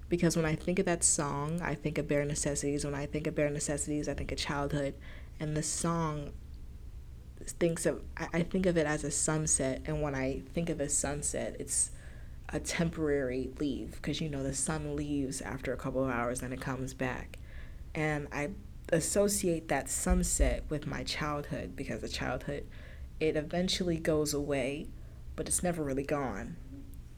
because 0.09 0.35
when 0.35 0.45
I 0.45 0.55
think 0.55 0.79
of 0.79 0.85
that 0.85 1.03
song, 1.03 1.61
I 1.61 1.75
think 1.75 1.97
of 1.97 2.07
bare 2.07 2.25
necessities. 2.25 2.85
When 2.85 2.95
I 2.95 3.05
think 3.05 3.27
of 3.27 3.35
bare 3.35 3.49
necessities, 3.49 4.07
I 4.07 4.13
think 4.13 4.31
of 4.31 4.37
childhood. 4.37 4.95
And 5.39 5.55
the 5.55 5.63
song 5.63 6.31
thinks 7.45 7.85
of 7.85 8.01
I 8.17 8.41
think 8.41 8.65
of 8.65 8.77
it 8.77 8.85
as 8.85 9.03
a 9.03 9.11
sunset 9.11 9.81
and 9.85 10.01
when 10.01 10.15
I 10.15 10.41
think 10.53 10.69
of 10.69 10.81
a 10.81 10.89
sunset 10.89 11.55
it's 11.59 11.91
a 12.49 12.59
temporary 12.59 13.49
leave 13.59 13.93
because 13.93 14.21
you 14.21 14.29
know 14.29 14.43
the 14.43 14.53
sun 14.53 14.95
leaves 14.95 15.41
after 15.41 15.73
a 15.73 15.77
couple 15.77 16.03
of 16.03 16.09
hours 16.09 16.41
and 16.41 16.53
it 16.53 16.61
comes 16.61 16.93
back. 16.93 17.37
And 17.93 18.27
I 18.31 18.49
associate 18.91 19.67
that 19.67 19.89
sunset 19.89 20.63
with 20.69 20.87
my 20.87 21.03
childhood 21.03 21.75
because 21.75 22.01
the 22.01 22.09
childhood 22.09 22.65
it 23.19 23.35
eventually 23.35 23.97
goes 23.97 24.33
away 24.33 24.87
but 25.35 25.47
it's 25.47 25.61
never 25.61 25.83
really 25.83 26.03
gone. 26.03 26.55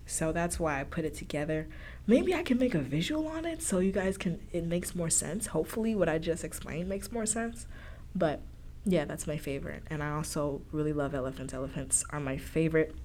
So 0.05 0.31
that's 0.31 0.59
why 0.59 0.81
I 0.81 0.83
put 0.83 1.05
it 1.05 1.13
together. 1.13 1.67
Maybe 2.07 2.33
I 2.33 2.41
can 2.41 2.57
make 2.57 2.73
a 2.73 2.79
visual 2.79 3.27
on 3.27 3.45
it 3.45 3.61
so 3.61 3.77
you 3.77 3.91
guys 3.91 4.17
can 4.17 4.39
it 4.51 4.65
makes 4.65 4.95
more 4.95 5.11
sense. 5.11 5.47
Hopefully 5.47 5.93
what 5.93 6.09
I 6.09 6.17
just 6.17 6.43
explained 6.43 6.89
makes 6.89 7.11
more 7.11 7.27
sense. 7.27 7.67
But 8.15 8.41
yeah, 8.85 9.05
that's 9.05 9.27
my 9.27 9.37
favorite. 9.37 9.83
And 9.87 10.01
I 10.01 10.11
also 10.11 10.61
really 10.71 10.93
love 10.93 11.13
elephants. 11.13 11.53
Elephants 11.53 12.03
are 12.09 12.19
my 12.19 12.37
favorite 12.37 12.95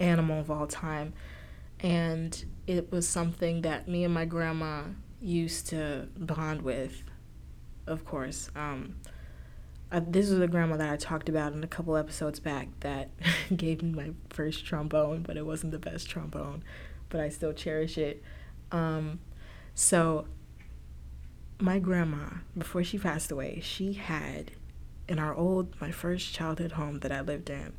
animal 0.00 0.40
of 0.40 0.50
all 0.50 0.66
time. 0.66 1.12
And 1.80 2.44
it 2.66 2.90
was 2.90 3.08
something 3.08 3.62
that 3.62 3.88
me 3.88 4.04
and 4.04 4.14
my 4.14 4.24
grandma 4.24 4.84
used 5.20 5.68
to 5.68 6.08
bond 6.16 6.62
with, 6.62 7.02
of 7.86 8.04
course. 8.04 8.50
Um, 8.56 8.96
this 9.90 10.28
is 10.30 10.38
the 10.38 10.48
grandma 10.48 10.76
that 10.76 10.92
I 10.92 10.96
talked 10.96 11.28
about 11.28 11.52
in 11.52 11.62
a 11.62 11.66
couple 11.66 11.96
episodes 11.96 12.40
back 12.40 12.68
that 12.80 13.10
gave 13.56 13.82
me 13.82 13.92
my 13.92 14.10
first 14.30 14.64
trombone, 14.66 15.22
but 15.22 15.36
it 15.36 15.46
wasn't 15.46 15.72
the 15.72 15.78
best 15.78 16.08
trombone, 16.08 16.64
but 17.08 17.20
I 17.20 17.28
still 17.28 17.52
cherish 17.52 17.96
it. 17.98 18.22
Um, 18.72 19.20
so, 19.74 20.26
my 21.58 21.78
grandma, 21.78 22.38
before 22.56 22.82
she 22.82 22.98
passed 22.98 23.30
away, 23.30 23.60
she 23.62 23.94
had 23.94 24.50
in 25.08 25.18
our 25.18 25.34
old 25.34 25.80
my 25.80 25.90
first 25.90 26.34
childhood 26.34 26.72
home 26.72 27.00
that 27.00 27.12
I 27.12 27.20
lived 27.20 27.48
in, 27.48 27.72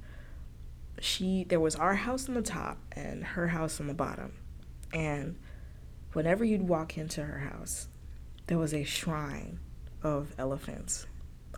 she 1.00 1.44
there 1.44 1.60
was 1.60 1.76
our 1.76 1.96
house 1.96 2.28
on 2.28 2.36
the 2.36 2.42
top 2.42 2.78
and 2.94 3.24
her 3.24 3.48
house 3.48 3.80
on 3.80 3.88
the 3.88 3.94
bottom. 3.94 4.34
And 4.94 5.38
whenever 6.14 6.44
you'd 6.44 6.68
walk 6.68 6.98
into 6.98 7.24
her 7.24 7.40
house, 7.40 7.88
there 8.48 8.58
was 8.58 8.74
a 8.74 8.84
shrine 8.84 9.60
of 10.02 10.34
elephants 10.38 11.06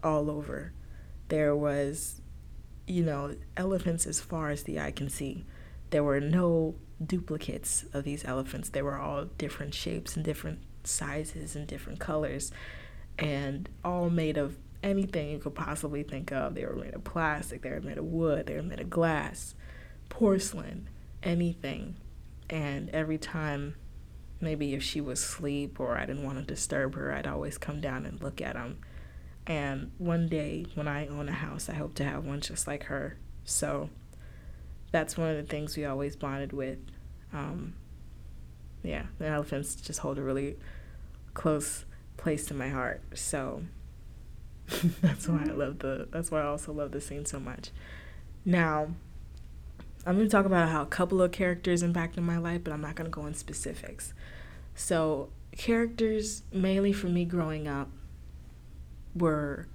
all 0.04 0.30
over. 0.30 0.74
There 1.28 1.56
was, 1.56 2.22
you 2.88 3.04
know, 3.04 3.36
elephants 3.56 4.08
as 4.08 4.20
far 4.20 4.50
as 4.50 4.64
the 4.64 4.80
eye 4.80 4.92
can 4.92 5.10
see. 5.10 5.46
There 5.92 6.04
were 6.04 6.20
no 6.20 6.76
duplicates 7.04 7.86
of 7.94 8.04
these 8.04 8.26
elephants. 8.26 8.70
They 8.70 8.82
were 8.82 8.98
all 8.98 9.26
different 9.26 9.74
shapes 9.74 10.16
and 10.16 10.26
different 10.26 10.60
sizes 10.84 11.56
and 11.56 11.68
different 11.68 12.00
colors 12.00 12.52
and 13.18 13.70
all 13.84 14.10
made 14.10 14.38
of 14.38 14.58
anything 14.84 15.30
you 15.30 15.40
could 15.40 15.56
possibly 15.56 16.04
think 16.04 16.32
of. 16.32 16.56
They 16.56 16.66
were 16.66 16.76
made 16.76 16.94
of 16.94 17.04
plastic, 17.04 17.62
they 17.62 17.70
were 17.70 17.82
made 17.82 17.98
of 17.98 18.06
wood, 18.06 18.48
they 18.48 18.56
were 18.56 18.64
made 18.64 18.80
of 18.80 18.90
glass, 18.90 19.56
porcelain, 20.10 20.90
anything. 21.24 21.96
And 22.50 22.90
every 22.90 23.18
time, 23.18 23.76
maybe 24.42 24.74
if 24.74 24.82
she 24.82 25.02
was 25.02 25.20
asleep 25.20 25.80
or 25.80 25.98
I 25.98 26.06
didn't 26.06 26.24
want 26.24 26.40
to 26.40 26.44
disturb 26.44 26.96
her, 26.96 27.14
I'd 27.14 27.28
always 27.28 27.58
come 27.58 27.82
down 27.82 28.06
and 28.06 28.22
look 28.22 28.42
at 28.42 28.56
them. 28.56 28.80
And 29.46 29.92
one 29.98 30.28
day, 30.28 30.66
when 30.76 30.88
I 30.88 31.08
own 31.08 31.28
a 31.28 31.34
house, 31.34 31.70
I 31.70 31.74
hope 31.74 31.96
to 31.96 32.04
have 32.04 32.26
one 32.26 32.42
just 32.42 32.68
like 32.68 32.84
her. 32.84 33.18
So 33.44 33.90
that's 34.92 35.18
one 35.18 35.30
of 35.30 35.38
the 35.38 35.44
things 35.44 35.76
we 35.76 35.86
always 35.86 36.16
bonded 36.16 36.54
with. 36.54 36.80
Um, 37.34 37.74
yeah, 38.84 39.08
the 39.18 39.28
elephants 39.28 39.76
just 39.76 40.00
hold 40.00 40.18
a 40.18 40.22
really 40.22 40.58
close 41.34 41.86
place 42.18 42.50
in 42.52 42.58
my 42.58 42.70
heart. 42.70 43.02
So 43.16 43.64
that's 45.02 45.28
why 45.28 45.44
I 45.48 45.52
love 45.52 45.80
the 45.80 46.08
that's 46.12 46.32
why 46.32 46.42
I 46.42 46.46
also 46.46 46.72
love 46.72 46.92
the 46.92 47.02
scene 47.02 47.26
so 47.26 47.40
much. 47.40 47.72
Now, 48.46 48.90
I'm 50.06 50.16
going 50.16 50.28
to 50.28 50.32
talk 50.32 50.46
about 50.46 50.70
how 50.70 50.82
a 50.82 50.88
couple 50.88 51.22
of 51.22 51.32
characters 51.32 51.84
impacted 51.84 52.24
my 52.24 52.38
life, 52.38 52.64
but 52.64 52.74
I'm 52.74 52.82
not 52.82 52.96
going 52.96 53.06
to 53.06 53.12
go 53.12 53.26
in 53.26 53.34
specifics. 53.34 54.14
So, 54.76 55.30
characters 55.58 56.44
mainly 56.52 56.94
for 56.94 57.08
me 57.08 57.26
growing 57.26 57.68
up 57.68 57.90
were 59.16 59.68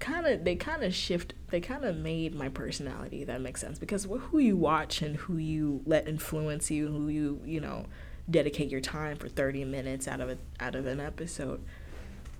kind 0.00 0.26
of 0.26 0.44
they 0.44 0.56
kind 0.56 0.82
of 0.82 0.94
shift 0.94 1.34
they 1.50 1.60
kind 1.60 1.84
of 1.84 1.94
made 1.94 2.34
my 2.34 2.48
personality 2.48 3.22
that 3.22 3.38
makes 3.38 3.60
sense 3.60 3.78
because 3.78 4.04
who 4.04 4.38
you 4.38 4.56
watch 4.56 5.02
and 5.02 5.16
who 5.16 5.36
you 5.36 5.82
let 5.84 6.08
influence 6.08 6.70
you 6.70 6.88
who 6.88 7.08
you 7.08 7.38
you 7.44 7.60
know 7.60 7.84
dedicate 8.28 8.70
your 8.70 8.80
time 8.80 9.16
for 9.18 9.28
30 9.28 9.66
minutes 9.66 10.08
out 10.08 10.20
of 10.20 10.30
a, 10.30 10.38
out 10.58 10.74
of 10.74 10.86
an 10.86 11.00
episode 11.00 11.62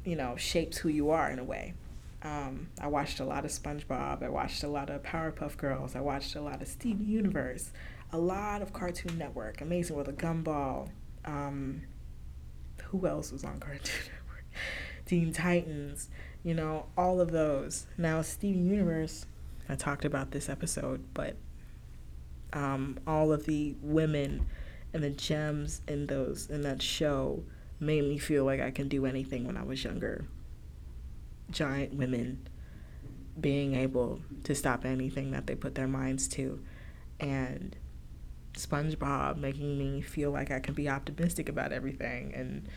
you 0.04 0.16
know, 0.16 0.36
shapes 0.36 0.78
who 0.78 0.88
you 0.88 1.10
are 1.10 1.30
in 1.30 1.38
a 1.38 1.44
way. 1.44 1.74
Um, 2.22 2.68
I 2.80 2.86
watched 2.86 3.20
a 3.20 3.24
lot 3.24 3.44
of 3.44 3.50
SpongeBob. 3.50 4.22
I 4.22 4.28
watched 4.28 4.62
a 4.62 4.68
lot 4.68 4.90
of 4.90 5.02
Powerpuff 5.02 5.56
Girls. 5.56 5.96
I 5.96 6.00
watched 6.00 6.36
a 6.36 6.40
lot 6.40 6.60
of 6.60 6.68
Steven 6.68 7.08
Universe. 7.08 7.70
A 8.12 8.18
lot 8.18 8.60
of 8.60 8.72
Cartoon 8.72 9.16
Network. 9.16 9.60
Amazing 9.60 9.96
with 9.96 10.08
a 10.08 10.12
Gumball. 10.12 10.88
Um, 11.24 11.82
who 12.84 13.06
else 13.06 13.32
was 13.32 13.44
on 13.44 13.58
Cartoon 13.60 13.80
Network? 14.04 14.44
Teen 15.06 15.32
Titans. 15.32 16.10
You 16.42 16.54
know, 16.54 16.86
all 16.96 17.20
of 17.20 17.30
those. 17.30 17.86
Now, 17.96 18.22
Steven 18.22 18.66
Universe, 18.66 19.26
I 19.68 19.74
talked 19.74 20.04
about 20.04 20.30
this 20.30 20.48
episode, 20.48 21.04
but 21.14 21.36
um, 22.52 22.98
all 23.06 23.32
of 23.32 23.46
the 23.46 23.76
women 23.82 24.46
and 24.92 25.02
the 25.02 25.10
gems 25.10 25.82
in 25.86 26.06
those 26.06 26.48
in 26.50 26.62
that 26.62 26.82
show 26.82 27.44
made 27.80 28.04
me 28.04 28.18
feel 28.18 28.44
like 28.44 28.60
I 28.60 28.70
can 28.70 28.88
do 28.88 29.06
anything 29.06 29.46
when 29.46 29.56
I 29.56 29.62
was 29.62 29.82
younger. 29.82 30.26
Giant 31.50 31.94
women 31.94 32.46
being 33.40 33.74
able 33.74 34.20
to 34.44 34.54
stop 34.54 34.84
anything 34.84 35.30
that 35.30 35.46
they 35.46 35.54
put 35.54 35.74
their 35.74 35.88
minds 35.88 36.28
to, 36.28 36.60
and 37.18 37.74
SpongeBob 38.54 39.38
making 39.38 39.78
me 39.78 40.02
feel 40.02 40.30
like 40.30 40.50
I 40.50 40.60
can 40.60 40.74
be 40.74 40.88
optimistic 40.88 41.48
about 41.48 41.72
everything, 41.72 42.34
and 42.34 42.68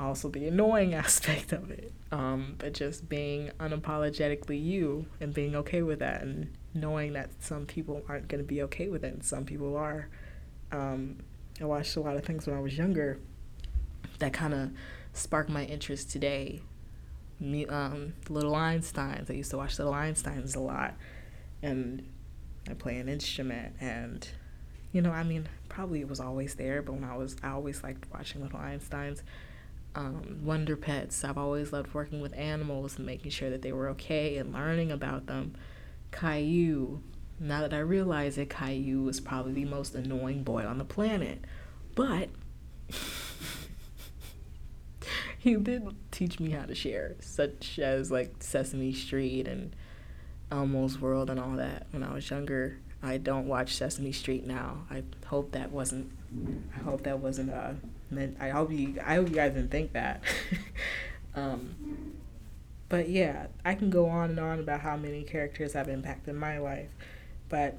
also 0.00 0.30
the 0.30 0.48
annoying 0.48 0.94
aspect 1.04 1.52
of 1.52 1.70
it. 1.70 1.92
Um, 2.10 2.54
but 2.58 2.72
just 2.72 3.08
being 3.08 3.50
unapologetically 3.60 4.62
you 4.62 5.06
and 5.20 5.34
being 5.34 5.54
okay 5.56 5.82
with 5.82 5.98
that, 5.98 6.22
and 6.22 6.50
knowing 6.72 7.12
that 7.12 7.30
some 7.40 7.66
people 7.66 8.02
aren't 8.08 8.28
going 8.28 8.42
to 8.42 8.48
be 8.48 8.62
okay 8.62 8.88
with 8.88 9.04
it, 9.04 9.12
and 9.12 9.22
some 9.22 9.44
people 9.44 9.76
are. 9.76 10.08
Um, 10.72 11.18
I 11.60 11.64
watched 11.64 11.96
a 11.96 12.00
lot 12.00 12.16
of 12.16 12.24
things 12.24 12.46
when 12.46 12.56
I 12.56 12.60
was 12.60 12.78
younger 12.78 13.18
that 14.18 14.32
kind 14.32 14.54
of 14.54 14.70
sparked 15.12 15.50
my 15.50 15.64
interest 15.64 16.10
today. 16.10 16.62
Um, 17.40 18.14
Little 18.28 18.52
Einsteins. 18.52 19.30
I 19.30 19.34
used 19.34 19.50
to 19.52 19.56
watch 19.56 19.78
Little 19.78 19.92
Einsteins 19.94 20.56
a 20.56 20.60
lot, 20.60 20.94
and 21.62 22.06
I 22.68 22.74
play 22.74 22.98
an 22.98 23.08
instrument, 23.08 23.74
and 23.80 24.28
you 24.92 25.02
know, 25.02 25.10
I 25.10 25.22
mean, 25.22 25.48
probably 25.68 26.00
it 26.00 26.08
was 26.08 26.20
always 26.20 26.54
there, 26.54 26.82
but 26.82 26.94
when 26.94 27.04
I 27.04 27.16
was, 27.16 27.36
I 27.42 27.50
always 27.50 27.82
liked 27.82 28.06
watching 28.12 28.42
Little 28.42 28.58
Einsteins. 28.58 29.22
Um, 29.94 30.40
Wonder 30.44 30.76
Pets. 30.76 31.24
I've 31.24 31.38
always 31.38 31.72
loved 31.72 31.92
working 31.94 32.20
with 32.20 32.36
animals 32.36 32.96
and 32.96 33.06
making 33.06 33.30
sure 33.30 33.50
that 33.50 33.62
they 33.62 33.72
were 33.72 33.88
okay 33.90 34.36
and 34.36 34.52
learning 34.52 34.90
about 34.90 35.26
them. 35.26 35.54
Caillou. 36.12 37.00
Now 37.40 37.60
that 37.60 37.72
I 37.72 37.78
realize 37.78 38.38
it, 38.38 38.50
Caillou 38.50 39.02
was 39.02 39.20
probably 39.20 39.52
the 39.52 39.64
most 39.64 39.94
annoying 39.94 40.42
boy 40.42 40.64
on 40.66 40.78
the 40.78 40.84
planet. 40.84 41.44
But 41.94 42.30
he 45.38 45.54
did 45.56 45.94
teach 46.10 46.40
me 46.40 46.50
how 46.50 46.64
to 46.66 46.74
share, 46.74 47.16
such 47.20 47.78
as 47.78 48.10
like 48.10 48.34
Sesame 48.40 48.92
Street 48.92 49.46
and 49.46 49.74
Elmo's 50.50 51.00
World 51.00 51.30
and 51.30 51.38
all 51.38 51.56
that 51.56 51.86
when 51.90 52.02
I 52.02 52.12
was 52.12 52.28
younger. 52.30 52.78
I 53.02 53.18
don't 53.18 53.46
watch 53.46 53.74
Sesame 53.76 54.12
Street 54.12 54.46
now. 54.46 54.84
I 54.90 55.04
hope 55.26 55.52
that 55.52 55.70
wasn't. 55.70 56.10
I 56.76 56.80
hope 56.80 57.04
that 57.04 57.20
wasn't 57.20 57.50
uh 57.50 57.72
meant. 58.10 58.36
I 58.40 58.48
hope 58.50 58.72
you. 58.72 58.96
I 59.04 59.14
hope 59.14 59.28
you 59.28 59.34
guys 59.34 59.52
didn't 59.52 59.70
think 59.70 59.92
that. 59.92 60.22
um, 61.34 62.14
but 62.88 63.08
yeah, 63.08 63.46
I 63.64 63.74
can 63.74 63.90
go 63.90 64.08
on 64.08 64.30
and 64.30 64.40
on 64.40 64.58
about 64.58 64.80
how 64.80 64.96
many 64.96 65.22
characters 65.22 65.74
have 65.74 65.88
impacted 65.88 66.34
my 66.34 66.58
life, 66.58 66.88
but 67.48 67.78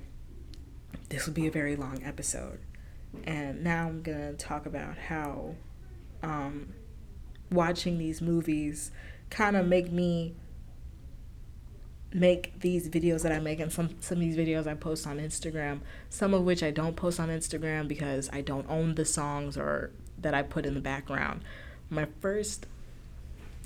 this 1.10 1.26
will 1.26 1.34
be 1.34 1.48
a 1.48 1.52
very 1.52 1.76
long 1.76 2.02
episode. 2.04 2.60
And 3.26 3.64
now 3.64 3.88
I'm 3.88 4.02
gonna 4.02 4.34
talk 4.34 4.66
about 4.66 4.98
how 4.98 5.56
um, 6.22 6.74
watching 7.52 7.98
these 7.98 8.22
movies 8.22 8.92
kind 9.30 9.56
of 9.56 9.66
make 9.66 9.92
me 9.92 10.36
make 12.12 12.60
these 12.60 12.90
videos 12.90 13.22
that 13.22 13.32
I 13.32 13.40
make 13.40 13.60
and 13.60 13.72
some 13.72 13.90
some 14.00 14.18
of 14.18 14.22
these 14.22 14.36
videos 14.36 14.68
I 14.68 14.74
post 14.74 15.06
on 15.06 15.20
Instagram, 15.20 15.82
some 16.10 16.34
of 16.34 16.44
which 16.44 16.64
I 16.64 16.72
don't 16.72 16.96
post 16.96 17.20
on 17.20 17.30
Instagram 17.30 17.88
because 17.88 18.30
I 18.34 18.42
don't 18.42 18.68
own 18.70 18.96
the 18.96 19.06
songs 19.06 19.58
or 19.58 19.92
that 20.18 20.34
I 20.34 20.42
put 20.42 20.66
in 20.66 20.74
the 20.74 20.80
background. 20.82 21.44
My 21.90 22.08
first 22.20 22.66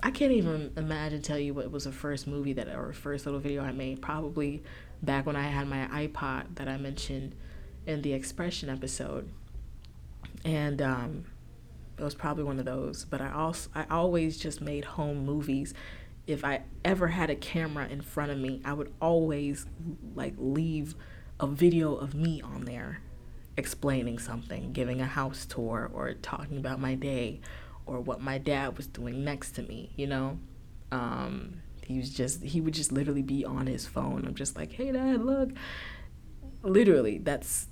I 0.01 0.11
can't 0.11 0.33
even 0.33 0.73
imagine 0.75 1.21
tell 1.21 1.39
you 1.39 1.53
what 1.53 1.71
was 1.71 1.85
the 1.85 1.93
first 1.93 2.27
movie 2.27 2.53
that 2.53 2.67
or 2.67 2.91
first 2.91 3.25
little 3.25 3.39
video 3.39 3.63
I 3.63 3.71
made. 3.71 4.01
Probably 4.01 4.61
back 5.01 5.25
when 5.25 5.37
I 5.37 5.47
had 5.47 5.67
my 5.67 5.87
iPod 5.87 6.55
that 6.55 6.67
I 6.67 6.77
mentioned 6.77 7.35
in 7.85 8.01
the 8.01 8.13
expression 8.13 8.69
episode. 8.69 9.29
And 10.43 10.81
um 10.81 11.25
it 12.03 12.05
was 12.05 12.15
probably 12.15 12.43
one 12.43 12.59
of 12.59 12.65
those, 12.65 13.05
but 13.05 13.21
I 13.21 13.31
also 13.31 13.69
I 13.73 13.85
always 13.89 14.37
just 14.37 14.61
made 14.61 14.85
home 14.85 15.25
movies 15.25 15.73
if 16.25 16.45
I 16.45 16.61
ever 16.85 17.07
had 17.07 17.29
a 17.29 17.35
camera 17.35 17.87
in 17.87 18.01
front 18.01 18.31
of 18.31 18.37
me, 18.37 18.61
I 18.63 18.73
would 18.73 18.93
always 19.01 19.65
like 20.15 20.33
leave 20.37 20.95
a 21.39 21.47
video 21.47 21.95
of 21.95 22.15
me 22.15 22.41
on 22.41 22.65
there 22.65 23.01
explaining 23.57 24.19
something, 24.19 24.71
giving 24.71 25.01
a 25.01 25.05
house 25.05 25.45
tour, 25.45 25.91
or 25.93 26.13
talking 26.13 26.57
about 26.57 26.79
my 26.79 26.95
day, 26.95 27.41
or 27.85 27.99
what 27.99 28.21
my 28.21 28.37
dad 28.37 28.77
was 28.77 28.87
doing 28.87 29.23
next 29.23 29.51
to 29.51 29.63
me, 29.63 29.91
you 29.95 30.07
know? 30.07 30.39
Um, 30.91 31.61
he 31.85 31.97
was 31.97 32.09
just, 32.09 32.41
he 32.41 32.61
would 32.61 32.73
just 32.73 32.91
literally 32.91 33.21
be 33.21 33.43
on 33.43 33.67
his 33.67 33.85
phone. 33.85 34.25
I'm 34.25 34.35
just 34.35 34.55
like, 34.55 34.71
hey, 34.71 34.91
dad, 34.91 35.23
look. 35.23 35.49
Literally, 36.63 37.17
that's, 37.17 37.67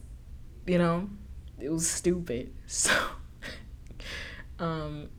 you 0.68 0.78
know, 0.78 1.10
it 1.60 1.70
was 1.70 1.90
stupid. 1.90 2.54
So, 2.68 2.94
um, 4.62 5.10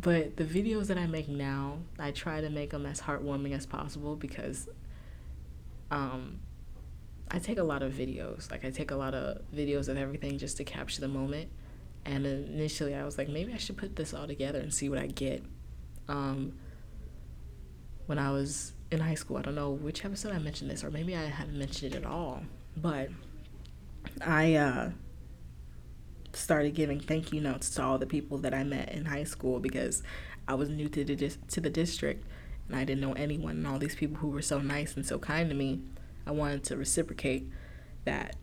but 0.00 0.36
the 0.36 0.44
videos 0.44 0.86
that 0.88 0.98
I 0.98 1.06
make 1.06 1.28
now, 1.28 1.78
I 1.98 2.12
try 2.12 2.40
to 2.40 2.50
make 2.50 2.70
them 2.70 2.86
as 2.86 3.00
heartwarming 3.00 3.56
as 3.56 3.66
possible 3.66 4.14
because 4.14 4.68
um, 5.90 6.38
I 7.30 7.38
take 7.38 7.58
a 7.58 7.64
lot 7.64 7.82
of 7.82 7.94
videos. 7.94 8.50
Like 8.50 8.64
I 8.64 8.70
take 8.70 8.90
a 8.90 8.96
lot 8.96 9.14
of 9.14 9.38
videos 9.54 9.88
of 9.88 9.96
everything 9.96 10.38
just 10.38 10.58
to 10.58 10.64
capture 10.64 11.00
the 11.00 11.08
moment. 11.08 11.50
And 12.04 12.26
initially, 12.26 12.94
I 12.94 13.04
was 13.04 13.18
like, 13.18 13.28
maybe 13.28 13.52
I 13.52 13.56
should 13.56 13.76
put 13.76 13.96
this 13.96 14.14
all 14.14 14.26
together 14.26 14.60
and 14.60 14.72
see 14.72 14.88
what 14.88 14.98
I 14.98 15.06
get. 15.06 15.42
Um, 16.06 16.52
when 18.06 18.18
I 18.18 18.30
was 18.30 18.72
in 18.90 19.00
high 19.00 19.14
school, 19.14 19.38
I 19.38 19.42
don't 19.42 19.54
know 19.54 19.70
which 19.70 20.04
episode 20.04 20.32
I 20.32 20.38
mentioned 20.38 20.70
this, 20.70 20.84
or 20.84 20.90
maybe 20.90 21.16
I 21.16 21.24
haven't 21.24 21.58
mentioned 21.58 21.94
it 21.94 21.96
at 21.98 22.06
all. 22.06 22.42
But 22.76 23.08
I 24.24 24.54
uh, 24.54 24.90
started 26.32 26.74
giving 26.74 27.00
thank 27.00 27.32
you 27.32 27.40
notes 27.40 27.70
to 27.70 27.82
all 27.82 27.98
the 27.98 28.06
people 28.06 28.38
that 28.38 28.54
I 28.54 28.64
met 28.64 28.92
in 28.92 29.06
high 29.06 29.24
school 29.24 29.60
because 29.60 30.02
I 30.46 30.54
was 30.54 30.68
new 30.68 30.88
to 30.88 31.04
the 31.04 31.16
dis- 31.16 31.38
to 31.48 31.60
the 31.60 31.70
district 31.70 32.24
and 32.68 32.76
I 32.76 32.84
didn't 32.84 33.00
know 33.00 33.14
anyone 33.14 33.56
and 33.56 33.66
all 33.66 33.78
these 33.78 33.94
people 33.94 34.18
who 34.18 34.28
were 34.28 34.42
so 34.42 34.60
nice 34.60 34.94
and 34.94 35.04
so 35.04 35.18
kind 35.18 35.48
to 35.48 35.54
me. 35.54 35.80
I 36.26 36.32
wanted 36.32 36.64
to 36.64 36.76
reciprocate 36.76 37.50
that. 38.04 38.36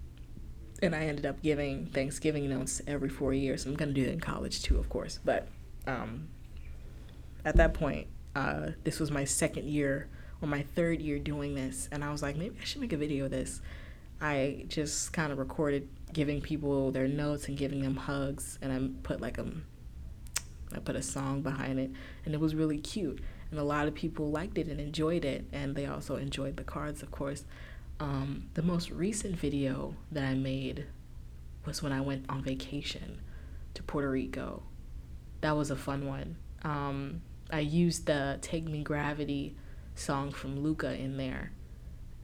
And 0.81 0.95
I 0.95 1.05
ended 1.05 1.25
up 1.25 1.41
giving 1.41 1.85
Thanksgiving 1.85 2.49
notes 2.49 2.81
every 2.87 3.09
four 3.09 3.33
years. 3.33 3.65
I'm 3.65 3.75
going 3.75 3.93
to 3.93 4.01
do 4.01 4.07
it 4.07 4.11
in 4.11 4.19
college 4.19 4.61
too, 4.61 4.77
of 4.77 4.89
course. 4.89 5.19
But 5.23 5.47
um, 5.87 6.27
at 7.45 7.55
that 7.57 7.73
point, 7.73 8.07
uh, 8.35 8.71
this 8.83 8.99
was 8.99 9.11
my 9.11 9.23
second 9.23 9.69
year 9.69 10.09
or 10.41 10.47
my 10.47 10.63
third 10.75 11.01
year 11.01 11.19
doing 11.19 11.55
this. 11.55 11.87
And 11.91 12.03
I 12.03 12.11
was 12.11 12.21
like, 12.21 12.35
maybe 12.35 12.57
I 12.59 12.65
should 12.65 12.81
make 12.81 12.93
a 12.93 12.97
video 12.97 13.25
of 13.25 13.31
this. 13.31 13.61
I 14.19 14.65
just 14.67 15.13
kind 15.13 15.31
of 15.31 15.37
recorded 15.37 15.87
giving 16.15 16.39
people 16.41 16.91
their 16.91 17.09
notes 17.09 17.49
and 17.49 17.57
giving 17.57 17.81
them 17.81 17.97
hugs, 17.97 18.57
and 18.61 18.71
I 18.71 18.79
put 19.03 19.19
like 19.19 19.37
a, 19.37 19.45
I 20.73 20.79
put 20.79 20.95
a 20.95 21.01
song 21.01 21.41
behind 21.41 21.77
it, 21.77 21.91
and 22.23 22.33
it 22.33 22.39
was 22.39 22.55
really 22.55 22.79
cute. 22.79 23.19
And 23.51 23.59
a 23.59 23.63
lot 23.63 23.87
of 23.87 23.93
people 23.93 24.31
liked 24.31 24.57
it 24.57 24.67
and 24.67 24.79
enjoyed 24.79 25.25
it, 25.25 25.45
and 25.51 25.75
they 25.75 25.85
also 25.85 26.15
enjoyed 26.15 26.55
the 26.55 26.63
cards, 26.63 27.03
of 27.03 27.11
course. 27.11 27.43
Um, 27.99 28.49
the 28.53 28.61
most 28.61 28.91
recent 28.91 29.35
video 29.35 29.95
that 30.11 30.23
I 30.23 30.35
made 30.35 30.85
was 31.65 31.83
when 31.83 31.91
I 31.91 31.99
went 31.99 32.25
on 32.29 32.41
vacation 32.41 33.19
to 33.73 33.83
Puerto 33.83 34.09
Rico. 34.09 34.63
That 35.41 35.57
was 35.57 35.69
a 35.69 35.75
fun 35.75 36.07
one. 36.07 36.37
Um, 36.63 37.21
I 37.51 37.59
used 37.59 38.05
the 38.05 38.39
Take 38.41 38.65
Me 38.65 38.83
Gravity 38.83 39.55
song 39.95 40.31
from 40.31 40.61
Luca 40.61 40.95
in 40.95 41.17
there, 41.17 41.51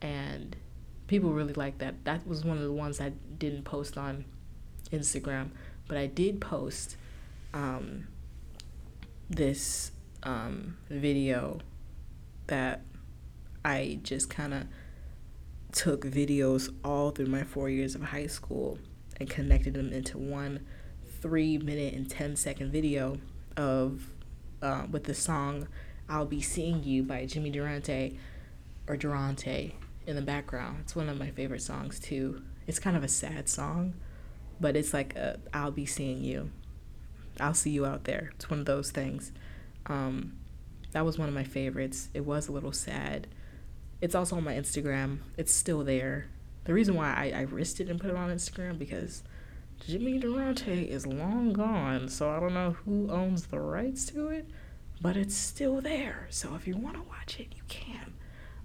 and 0.00 0.56
people 1.12 1.34
really 1.34 1.52
like 1.52 1.76
that. 1.76 2.06
That 2.06 2.26
was 2.26 2.42
one 2.42 2.56
of 2.56 2.62
the 2.62 2.72
ones 2.72 2.98
I 2.98 3.10
didn't 3.36 3.64
post 3.64 3.98
on 3.98 4.24
Instagram, 4.90 5.50
but 5.86 5.98
I 5.98 6.06
did 6.06 6.40
post 6.40 6.96
um, 7.52 8.08
this 9.28 9.92
um, 10.22 10.78
video 10.88 11.58
that 12.46 12.80
I 13.62 13.98
just 14.02 14.30
kind 14.30 14.54
of 14.54 14.62
took 15.72 16.06
videos 16.06 16.74
all 16.82 17.10
through 17.10 17.26
my 17.26 17.44
four 17.44 17.68
years 17.68 17.94
of 17.94 18.04
high 18.04 18.26
school 18.26 18.78
and 19.20 19.28
connected 19.28 19.74
them 19.74 19.92
into 19.92 20.16
one 20.16 20.64
three 21.20 21.58
minute 21.58 21.92
and 21.92 22.08
10 22.08 22.36
second 22.36 22.72
video 22.72 23.18
of 23.58 24.08
uh, 24.62 24.86
with 24.90 25.04
the 25.04 25.14
song 25.14 25.68
I'll 26.08 26.24
Be 26.24 26.40
Seeing 26.40 26.82
You 26.82 27.02
by 27.02 27.26
Jimmy 27.26 27.50
Durante 27.50 28.18
or 28.88 28.96
Durante 28.96 29.74
in 30.06 30.16
the 30.16 30.22
background. 30.22 30.78
It's 30.80 30.96
one 30.96 31.08
of 31.08 31.18
my 31.18 31.30
favorite 31.30 31.62
songs 31.62 31.98
too. 31.98 32.42
It's 32.66 32.78
kind 32.78 32.96
of 32.96 33.04
a 33.04 33.08
sad 33.08 33.48
song, 33.48 33.94
but 34.60 34.76
it's 34.76 34.94
like 34.94 35.16
i 35.52 35.64
will 35.64 35.70
be 35.70 35.86
seeing 35.86 36.22
you. 36.22 36.50
I'll 37.40 37.54
see 37.54 37.70
you 37.70 37.86
out 37.86 38.04
there. 38.04 38.30
It's 38.34 38.50
one 38.50 38.60
of 38.60 38.66
those 38.66 38.90
things. 38.90 39.32
Um, 39.86 40.34
that 40.92 41.04
was 41.04 41.18
one 41.18 41.28
of 41.28 41.34
my 41.34 41.44
favorites. 41.44 42.08
It 42.14 42.24
was 42.24 42.48
a 42.48 42.52
little 42.52 42.72
sad. 42.72 43.26
It's 44.00 44.14
also 44.14 44.36
on 44.36 44.44
my 44.44 44.54
Instagram. 44.54 45.18
It's 45.36 45.52
still 45.52 45.82
there. 45.84 46.26
The 46.64 46.74
reason 46.74 46.94
why 46.94 47.12
I, 47.12 47.40
I 47.40 47.40
risked 47.42 47.80
it 47.80 47.88
and 47.88 48.00
put 48.00 48.10
it 48.10 48.16
on 48.16 48.30
Instagram 48.30 48.78
because 48.78 49.22
Jimmy 49.80 50.18
Durante 50.18 50.84
is 50.84 51.06
long 51.06 51.52
gone, 51.52 52.08
so 52.08 52.30
I 52.30 52.38
don't 52.38 52.54
know 52.54 52.72
who 52.84 53.10
owns 53.10 53.46
the 53.46 53.58
rights 53.58 54.06
to 54.06 54.28
it, 54.28 54.48
but 55.00 55.16
it's 55.16 55.34
still 55.34 55.80
there. 55.80 56.28
So 56.30 56.54
if 56.54 56.68
you 56.68 56.76
want 56.76 56.96
to 56.96 57.02
watch 57.02 57.40
it, 57.40 57.48
you 57.56 57.62
can. 57.68 58.14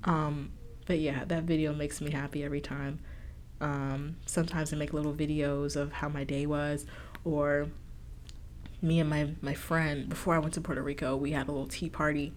Um, 0.04 0.52
but 0.88 1.00
yeah, 1.00 1.26
that 1.26 1.43
video 1.43 1.73
makes 1.73 2.02
me 2.02 2.12
happy 2.12 2.43
every 2.43 2.62
time. 2.62 3.00
Um, 3.60 4.15
sometimes 4.26 4.73
I 4.73 4.78
make 4.78 4.93
little 4.93 5.13
videos 5.13 5.76
of 5.76 5.91
how 5.91 6.08
my 6.08 6.23
day 6.23 6.45
was, 6.45 6.86
or 7.26 7.67
me 8.82 9.00
and 9.00 9.10
my, 9.10 9.32
my 9.41 9.54
friend, 9.54 10.08
before 10.08 10.34
I 10.34 10.39
went 10.39 10.54
to 10.54 10.62
Puerto 10.62 10.82
Rico, 10.82 11.15
we 11.15 11.32
had 11.32 11.47
a 11.47 11.52
little 11.52 11.67
tea 11.67 11.89
party. 11.89 12.34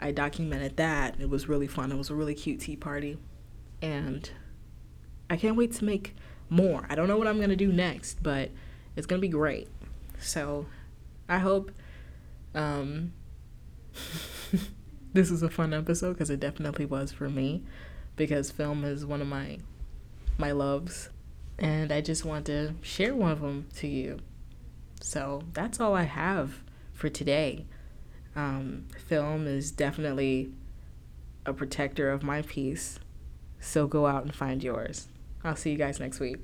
I 0.00 0.10
documented 0.10 0.76
that. 0.76 1.20
It 1.20 1.30
was 1.30 1.48
really 1.48 1.68
fun. 1.68 1.92
It 1.92 1.96
was 1.96 2.10
a 2.10 2.14
really 2.14 2.34
cute 2.34 2.60
tea 2.60 2.76
party. 2.76 3.16
And 3.80 4.28
I 5.30 5.36
can't 5.36 5.56
wait 5.56 5.72
to 5.74 5.84
make 5.84 6.16
more. 6.50 6.86
I 6.90 6.94
don't 6.94 7.06
know 7.06 7.16
what 7.16 7.28
I'm 7.28 7.36
going 7.36 7.50
to 7.50 7.56
do 7.56 7.72
next, 7.72 8.22
but 8.22 8.50
it's 8.96 9.06
going 9.06 9.20
to 9.20 9.26
be 9.26 9.30
great. 9.30 9.68
So 10.18 10.66
I 11.28 11.38
hope 11.38 11.70
um, 12.54 13.12
this 15.14 15.30
is 15.30 15.42
a 15.42 15.48
fun 15.48 15.72
episode 15.72 16.14
because 16.14 16.28
it 16.28 16.40
definitely 16.40 16.84
was 16.84 17.12
for 17.12 17.30
me 17.30 17.62
because 18.16 18.50
film 18.50 18.84
is 18.84 19.06
one 19.06 19.22
of 19.22 19.28
my 19.28 19.58
my 20.36 20.50
loves 20.50 21.08
and 21.56 21.92
I 21.92 22.00
just 22.00 22.24
want 22.24 22.46
to 22.46 22.74
share 22.82 23.14
one 23.14 23.30
of 23.30 23.40
them 23.40 23.68
to 23.76 23.86
you. 23.86 24.18
So 25.00 25.44
that's 25.52 25.78
all 25.78 25.94
I 25.94 26.02
have 26.02 26.62
for 26.92 27.08
today. 27.08 27.64
Um, 28.34 28.86
film 29.06 29.46
is 29.46 29.70
definitely 29.70 30.50
a 31.46 31.52
protector 31.52 32.10
of 32.10 32.24
my 32.24 32.42
peace. 32.42 32.98
So 33.60 33.86
go 33.86 34.06
out 34.06 34.24
and 34.24 34.34
find 34.34 34.64
yours. 34.64 35.06
I'll 35.44 35.54
see 35.54 35.70
you 35.70 35.78
guys 35.78 36.00
next 36.00 36.18
week. 36.18 36.38